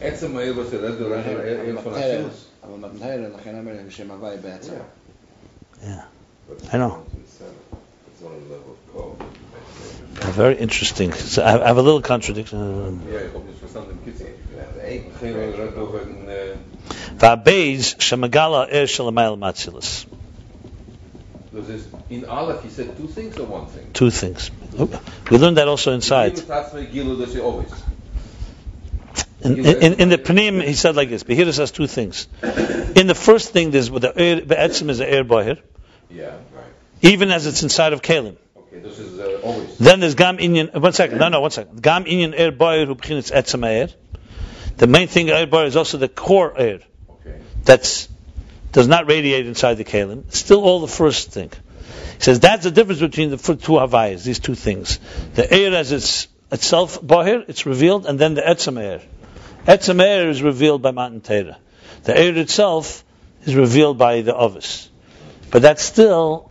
[0.00, 2.46] עצם העיר בסדר, זה רק העיר של אצילוס.
[2.64, 4.72] אבל מתנהל, לכן אומר בשם הוואי בעצם.
[4.72, 5.86] Yeah.
[5.86, 6.04] Yeah.
[6.48, 7.04] But I know.
[10.33, 11.13] Very interesting.
[11.13, 13.01] So I have a little contradiction.
[13.11, 14.25] Ja, ik heb niet verstaan in kitsen.
[14.25, 16.29] You can have eight Geen branch rek over een...
[17.17, 20.05] Va'beis shemagala er shalamayel matzilus.
[21.51, 23.91] Dus is in Aleph he said two things or one thing?
[23.91, 24.51] Two things.
[25.29, 26.33] We learned that also inside.
[26.33, 27.71] Gilu starts with Gilu, that's always.
[29.41, 31.23] In, in, in the Panim, he said like this.
[31.23, 32.27] Behira says two things.
[32.95, 35.59] In the first thing, there's the air, Be'etzim is the air bahir,
[36.09, 36.60] Yeah, right.
[37.01, 38.37] Even as it's inside of Kalim.
[38.55, 39.77] Okay, this is uh, always.
[39.77, 40.73] Then there's Gam Inyan.
[40.79, 41.17] One second.
[41.17, 41.81] No, no, one second.
[41.81, 43.89] Gam Inyan air bahir who b'chinas etzem air.
[44.77, 46.79] The main thing air bahir is also the core air
[47.09, 47.39] Okay.
[47.63, 48.07] that's
[48.71, 50.31] does not radiate inside the kalim.
[50.33, 51.51] Still all the first thing.
[52.15, 54.99] He says that's the difference between the two havayas, these two things.
[55.33, 59.01] The air as it's itself bahir, it's revealed, and then the etzem air.
[59.67, 61.57] Etzem is revealed by Matan Torah.
[62.03, 63.03] The air itself
[63.45, 64.89] is revealed by the ovis.
[65.51, 66.50] But that's still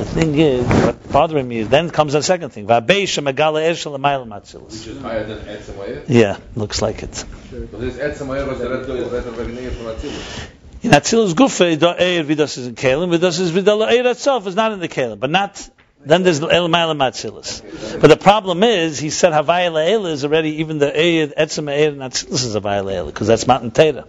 [0.00, 2.66] the thing is what's bothering me is then comes the second thing.
[2.66, 4.72] Va'bei shemagala shalamayel matzilus.
[4.72, 7.24] Which is higher than Etzem Yeah, looks like it.
[7.50, 10.48] But this Etzem was the red red red from Atzilus.
[10.82, 14.72] In Atzilus Gufa, Eir Vidas is in Kalim, Vidas is Vidal Eir itself is not
[14.72, 15.68] in the Kalim, but not,
[16.06, 18.00] then there's El Mailam Atzilus.
[18.00, 21.88] But the problem is, he said Havaya Le'ela is already, even the Eir, Etzem Eir,
[21.88, 24.06] and Atzilus is Havaya Le'ela, because that's Matan Teda.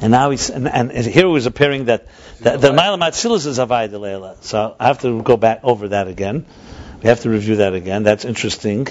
[0.00, 2.06] And now he's, and, and here it was appearing that,
[2.40, 4.42] that the Mailam Atzilus is Havaya Le'ela.
[4.42, 6.46] So I have to go back over that again.
[7.02, 8.02] We have to review that again.
[8.02, 8.86] That's interesting.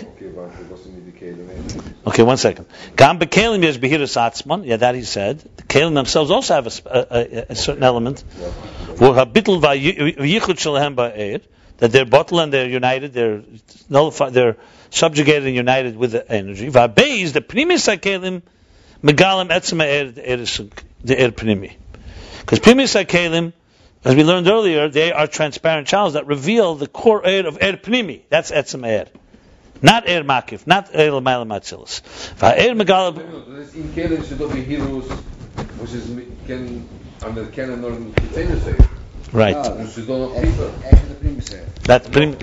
[2.06, 2.68] Okay, one second.
[2.96, 4.66] Gam bekelim is behiras atzman.
[4.66, 5.40] Yeah, that he said.
[5.40, 8.24] The kelim themselves also have a, a, a, certain element.
[8.98, 11.44] V'habitl v'yichud shalahem ba'ed.
[11.78, 13.14] That they're bottled and they're united.
[13.14, 13.42] They're
[13.90, 14.34] nullified.
[14.34, 14.58] They're
[14.90, 16.70] subjugated and united with the energy.
[16.70, 18.44] V'habeis the pnimis hakelim
[19.04, 20.16] megalim etzem ha'ed
[21.04, 21.74] the er pnimi.
[22.40, 23.54] Because pnimis hakelim,
[24.04, 27.74] as we learned earlier, they are transparent channels that reveal the core air of er
[27.74, 28.22] pnimi.
[28.30, 29.10] That's etzem ha'ed.
[29.82, 32.02] Not er makif, not er l'mayla matzilus.
[32.40, 35.10] Va'er megalab, Dus in Kelen should be heroes,
[35.80, 36.06] which is
[36.48, 36.88] can
[37.22, 38.76] under Kelen nor Kitzenu say.
[39.34, 39.56] right.
[39.56, 40.70] Ah, Dus ze doen nog dieper.
[40.90, 41.68] Echt de primus zeggen.
[41.82, 42.36] That prim,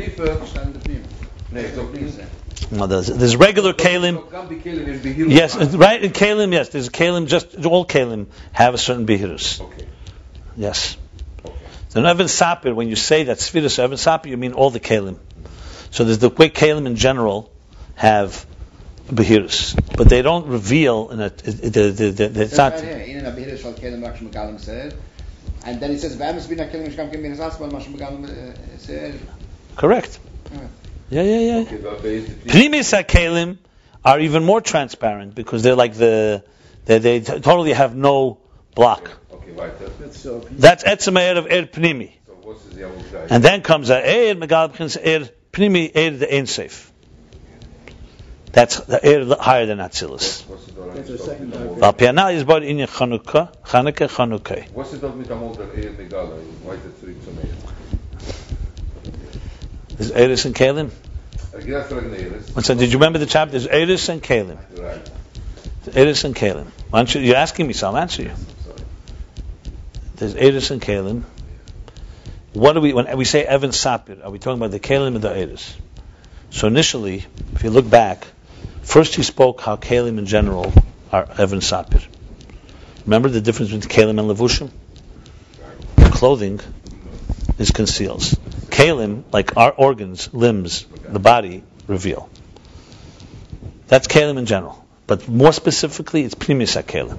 [2.68, 2.68] Nog dieper.
[2.68, 2.68] Staan de primus.
[2.68, 2.70] Nee, toch niet.
[2.70, 4.14] no, there's, there's regular kalim.
[4.14, 5.32] Nog kan die Kelen is be heroes.
[5.32, 6.52] Yes, right in kalim.
[6.52, 7.26] Yes, there's kalim.
[7.26, 9.60] Just all kalim have a certain behirus.
[9.60, 9.86] Okay.
[10.56, 10.96] Yes.
[11.88, 14.80] So in Evan Sapir, when you say that Svidus Evan Sapir, you mean all the
[14.80, 15.18] kalim.
[15.90, 17.50] So there's the way kalim in general
[17.94, 18.46] have
[19.08, 21.30] behirus, but they don't reveal in a.
[21.30, 22.74] The, the, the, the, it's not.
[22.74, 23.18] Right here.
[23.18, 24.94] In a behir shall kelim rak shmagalim said.
[25.64, 29.18] And then he says, "V'amis bin kelim shkam kelim bin asman ma shmagalim uh, said."
[29.76, 30.18] Correct.
[31.12, 31.26] Alright.
[31.26, 31.62] Yeah, yeah, yeah.
[31.62, 32.68] Okay, but based the three.
[32.68, 33.58] Pnimis HaKelim
[34.04, 36.44] are even more transparent because they're like the,
[36.84, 38.38] they, they t- totally have no
[38.74, 39.10] block.
[39.32, 39.78] Okay, right.
[39.78, 40.40] That's That's so.
[40.40, 42.12] Etzem Eir of Er Pnimi.
[42.26, 43.26] So what's the other?
[43.28, 46.90] And then comes a Eir Megal B'chins Er Pnimi Eir the Ein Seif.
[48.52, 50.46] That's the Eir higher than Atzilus.
[50.46, 50.94] What's the door?
[50.94, 51.66] That's the second guy.
[51.66, 54.70] Val Pianal is bought in Chanukah, Chanukah, Chanukah.
[54.72, 56.40] What's it of mit am older Eir Megala?
[56.62, 57.50] Why the three to me?
[60.00, 60.90] There's Eiris and Kalim.
[61.54, 63.58] I guess for One second, did you remember the chapter?
[63.58, 64.56] There's Eiris and Kalim.
[65.84, 66.68] Eiris and Kalim.
[66.88, 68.30] Why don't you, you're asking me, so I'll answer you.
[70.14, 71.24] There's Eris and Kalim.
[72.54, 74.24] What do we when we say Evan Sapir?
[74.24, 75.76] Are we talking about the Kalim or the Eris?
[76.48, 78.26] So initially, if you look back,
[78.80, 80.72] first he spoke how Kalim in general
[81.12, 82.02] are Evan Sapir.
[83.04, 84.70] Remember the difference between Kalim and Levushim?
[86.12, 86.58] Clothing
[87.58, 88.34] is conceals.
[88.80, 92.30] Kalim, like our organs, limbs, the body, reveal.
[93.88, 94.84] That's Kalim in general.
[95.06, 97.18] But more specifically, it's Pnimis HaKalim.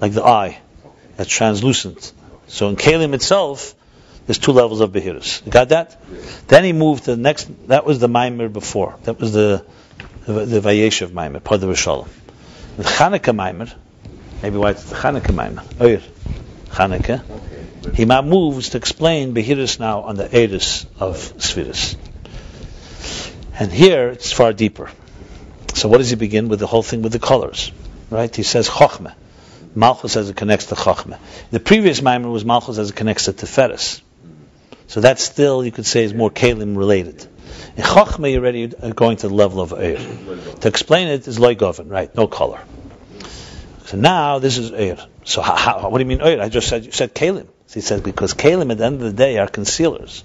[0.00, 0.60] Like the eye,
[1.16, 2.12] that's translucent.
[2.46, 3.74] So in Kalim itself,
[4.26, 5.44] there's two levels of Behirus.
[5.44, 6.00] You got that?
[6.48, 8.96] Then he moved to the next, that was the Maimer before.
[9.04, 9.64] That was the
[10.26, 12.08] the, Vayeshev Maimer, part of the Shalom.
[12.76, 13.72] The Chanukah Maimer,
[14.42, 16.02] maybe why it's the Chanukah Maimer, oh, Oyer,
[16.70, 17.22] Chanukah,
[17.92, 21.96] he moves to explain Behirus now on the Eris of Svirus.
[23.58, 24.90] And here it's far deeper.
[25.74, 27.72] So what does he begin with the whole thing with the colors?
[28.10, 28.34] Right?
[28.34, 29.14] He says Chochmeh.
[29.74, 31.18] Malchus as it connects to Chochmeh.
[31.50, 34.00] The previous Maimer was Malchus as it connects to Teferis.
[34.86, 37.26] So that still, you could say, is more Kalim related.
[37.76, 40.60] In Chochmeh, you're already uh, going to the level of Eir.
[40.60, 42.14] To explain it is Loigoven, right?
[42.14, 42.60] No color.
[43.86, 45.04] So now this is Eir.
[45.24, 46.40] So how, how, what do you mean Eir?
[46.40, 47.46] I just said you said Kalim.
[47.66, 50.22] So he said because Kalim at the end of the day are concealers.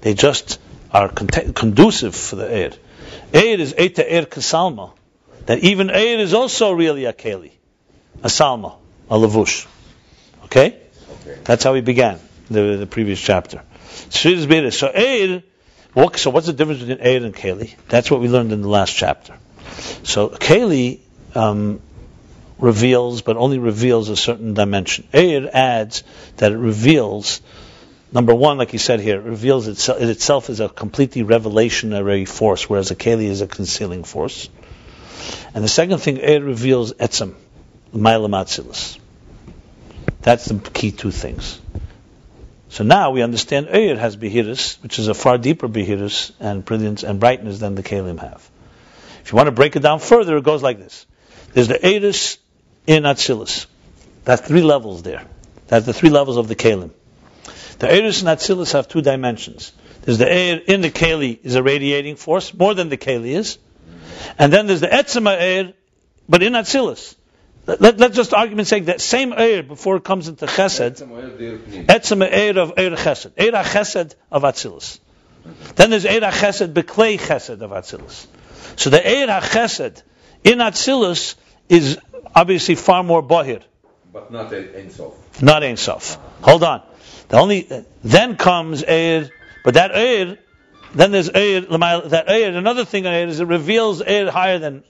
[0.00, 0.58] They just
[0.92, 2.76] are con- conducive for the Eir.
[3.32, 4.92] Eir is Eita Eir Kasalma.
[5.46, 7.52] That even Eir is also really a Kali,
[8.22, 8.76] a Salma,
[9.10, 9.66] a Lavush.
[10.44, 10.78] Okay?
[11.22, 11.40] okay?
[11.44, 12.20] That's how he began
[12.50, 13.62] the, the previous chapter.
[14.10, 15.42] So Eir
[15.94, 17.74] so what's the difference between Eir and Keli?
[17.88, 19.36] That's what we learned in the last chapter.
[20.04, 21.00] So Keli
[21.34, 21.80] um,
[22.60, 25.08] reveals, but only reveals a certain dimension.
[25.12, 26.02] Eir adds
[26.36, 27.40] that it reveals,
[28.12, 32.28] number one, like he said here, it reveals itself, it itself as a completely revelationary
[32.28, 34.48] force, whereas a Keli is a concealing force.
[35.54, 37.34] And the second thing, Eir reveals Etzem,
[37.94, 39.00] Mailam
[40.22, 41.60] That's the key two things.
[42.68, 47.02] So now we understand Eir has Behiris, which is a far deeper Behiris and brilliance
[47.02, 48.48] and brightness than the Kalim have.
[49.24, 51.04] If you want to break it down further, it goes like this.
[51.52, 52.38] There's the Eiris
[52.90, 53.66] in Atzilus.
[54.24, 55.24] That's three levels there.
[55.68, 56.90] That's the three levels of the Kalim.
[57.78, 59.72] The Eiris and Atzilus have two dimensions.
[60.02, 63.58] There's the air in the Kali is a radiating force, more than the Kali is.
[64.38, 65.72] And then there's the Etzema air,
[66.28, 67.14] but in Atzilus.
[67.66, 70.96] Let, us just argument sake that same air before it comes into chesed,
[71.86, 74.98] etzem air of air chesed, air chesed of atzilus.
[75.76, 78.26] Then there's air chesed beklei chesed of atzilus.
[78.74, 80.02] So the air chesed
[80.42, 81.36] in atzilus
[81.68, 81.98] is
[82.34, 83.62] obviously far more bahir.
[84.12, 85.42] But not ein sof.
[85.42, 86.18] Not ein sof.
[86.42, 86.82] Hold on.
[87.28, 87.68] The only
[88.02, 89.28] then comes air,
[89.64, 90.38] but that air,
[90.94, 91.60] then there's air.
[91.60, 92.56] That air.
[92.56, 94.82] Another thing on air is it reveals air higher than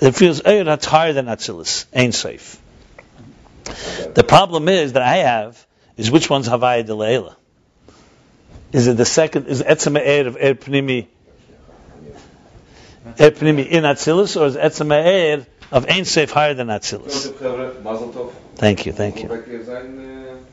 [0.00, 1.86] it feels Eir that's higher than Atzilus.
[1.94, 2.60] Ein Sof.
[4.14, 5.64] The problem is that I have
[5.96, 7.36] is which one's Havaya Leila?
[8.72, 9.46] Is it the second?
[9.46, 11.06] Is Etzema Eir of Eir Pnimi?
[13.16, 17.32] Eir Pnimi in Atzilus, or is Etzema Eir of Ein Sof higher than Atzilus?
[18.56, 20.44] Thank you, thank you.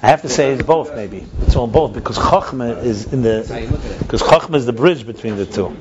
[0.00, 1.26] I have to say it's both, maybe.
[1.42, 5.46] It's on both because Chochmah is in the because Chochmah is the bridge between the
[5.46, 5.76] two.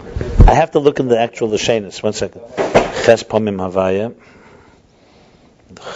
[0.48, 2.02] I have to look in the actual Lashanis.
[2.02, 2.42] One second.
[2.56, 4.16] Ches Pomim Havaya.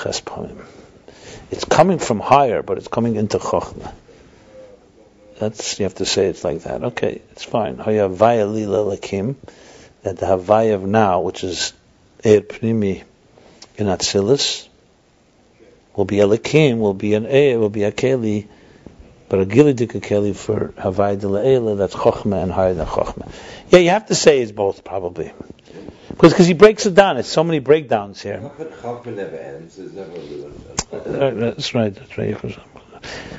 [0.04, 0.64] Ches Pomim.
[1.50, 3.92] It's coming from higher, but it's coming into Chochmah.
[5.40, 6.84] That's you have to say it's like that.
[6.84, 7.78] Okay, it's fine.
[7.78, 9.36] Hayavaya Lila Lakim.
[10.04, 11.74] That the Havaya of now, which is
[12.24, 13.04] Eir Pnimi
[13.78, 14.68] in Atzilus
[15.96, 18.48] will be a lekim, will be an a, will be a keli,
[19.30, 23.32] but a gilidik keli for havai de le'ela, that's chokhmah and higher than chokhmah.
[23.70, 25.34] Yeah, you have to say it's both probably.
[26.10, 27.18] Because because he breaks it down.
[27.18, 28.40] It's so many breakdowns here.
[28.40, 29.78] Chokhmah never ends.
[29.78, 30.12] There's never
[30.92, 31.94] uh, That's right.
[31.96, 32.60] That's right.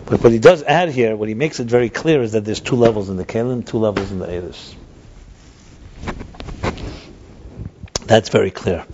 [0.07, 2.61] But what he does add here, what he makes it very clear is that there's
[2.61, 4.75] two levels in the kelim, two levels in the eris.
[8.13, 8.85] That's very clear.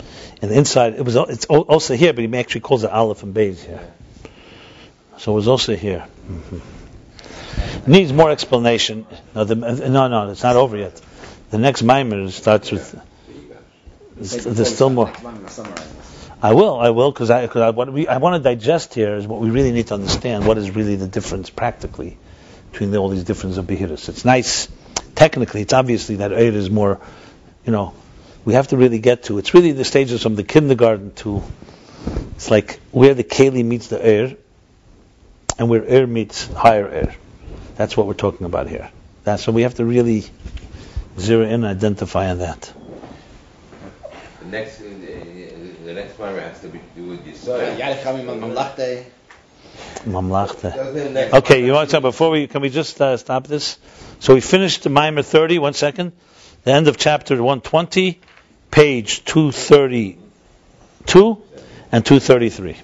[0.41, 3.61] And inside, it was it's also here, but he actually calls it Aleph and Beis
[3.65, 3.85] here.
[5.17, 6.07] So it was also here.
[6.31, 7.91] Mm-hmm.
[7.91, 9.05] Needs more explanation.
[9.35, 11.01] No, the, no, no, it's not over yet.
[11.49, 12.97] The next Maimer starts with.
[14.15, 15.11] There's still more.
[16.41, 19.15] I will, I will, because I, cause I, what we, I want to digest here
[19.15, 20.47] is what we really need to understand.
[20.47, 22.17] What is really the difference practically
[22.71, 24.07] between all these differences of behiras?
[24.07, 24.69] It's nice,
[25.15, 27.01] technically, it's obviously that Eid is more,
[27.65, 27.93] you know,
[28.45, 29.37] we have to really get to.
[29.37, 31.43] It's really the stages from the kindergarten to,
[32.35, 34.35] it's like where the Keli meets the air,
[35.57, 37.15] and where air meets higher air.
[37.75, 38.89] That's what we're talking about here.
[39.23, 40.25] That's so we have to really
[41.17, 42.73] zero in and identify on that.
[44.41, 47.77] The next, the next one has to be do with Yisrael.
[50.05, 51.33] Mamlachte.
[51.33, 53.77] Okay, you want to before we can we just uh, stop this?
[54.19, 55.59] So we finished the Mimer 30.
[55.59, 56.13] One second.
[56.69, 58.19] The end of chapter 120
[58.69, 61.41] page 232
[61.91, 62.77] and 233.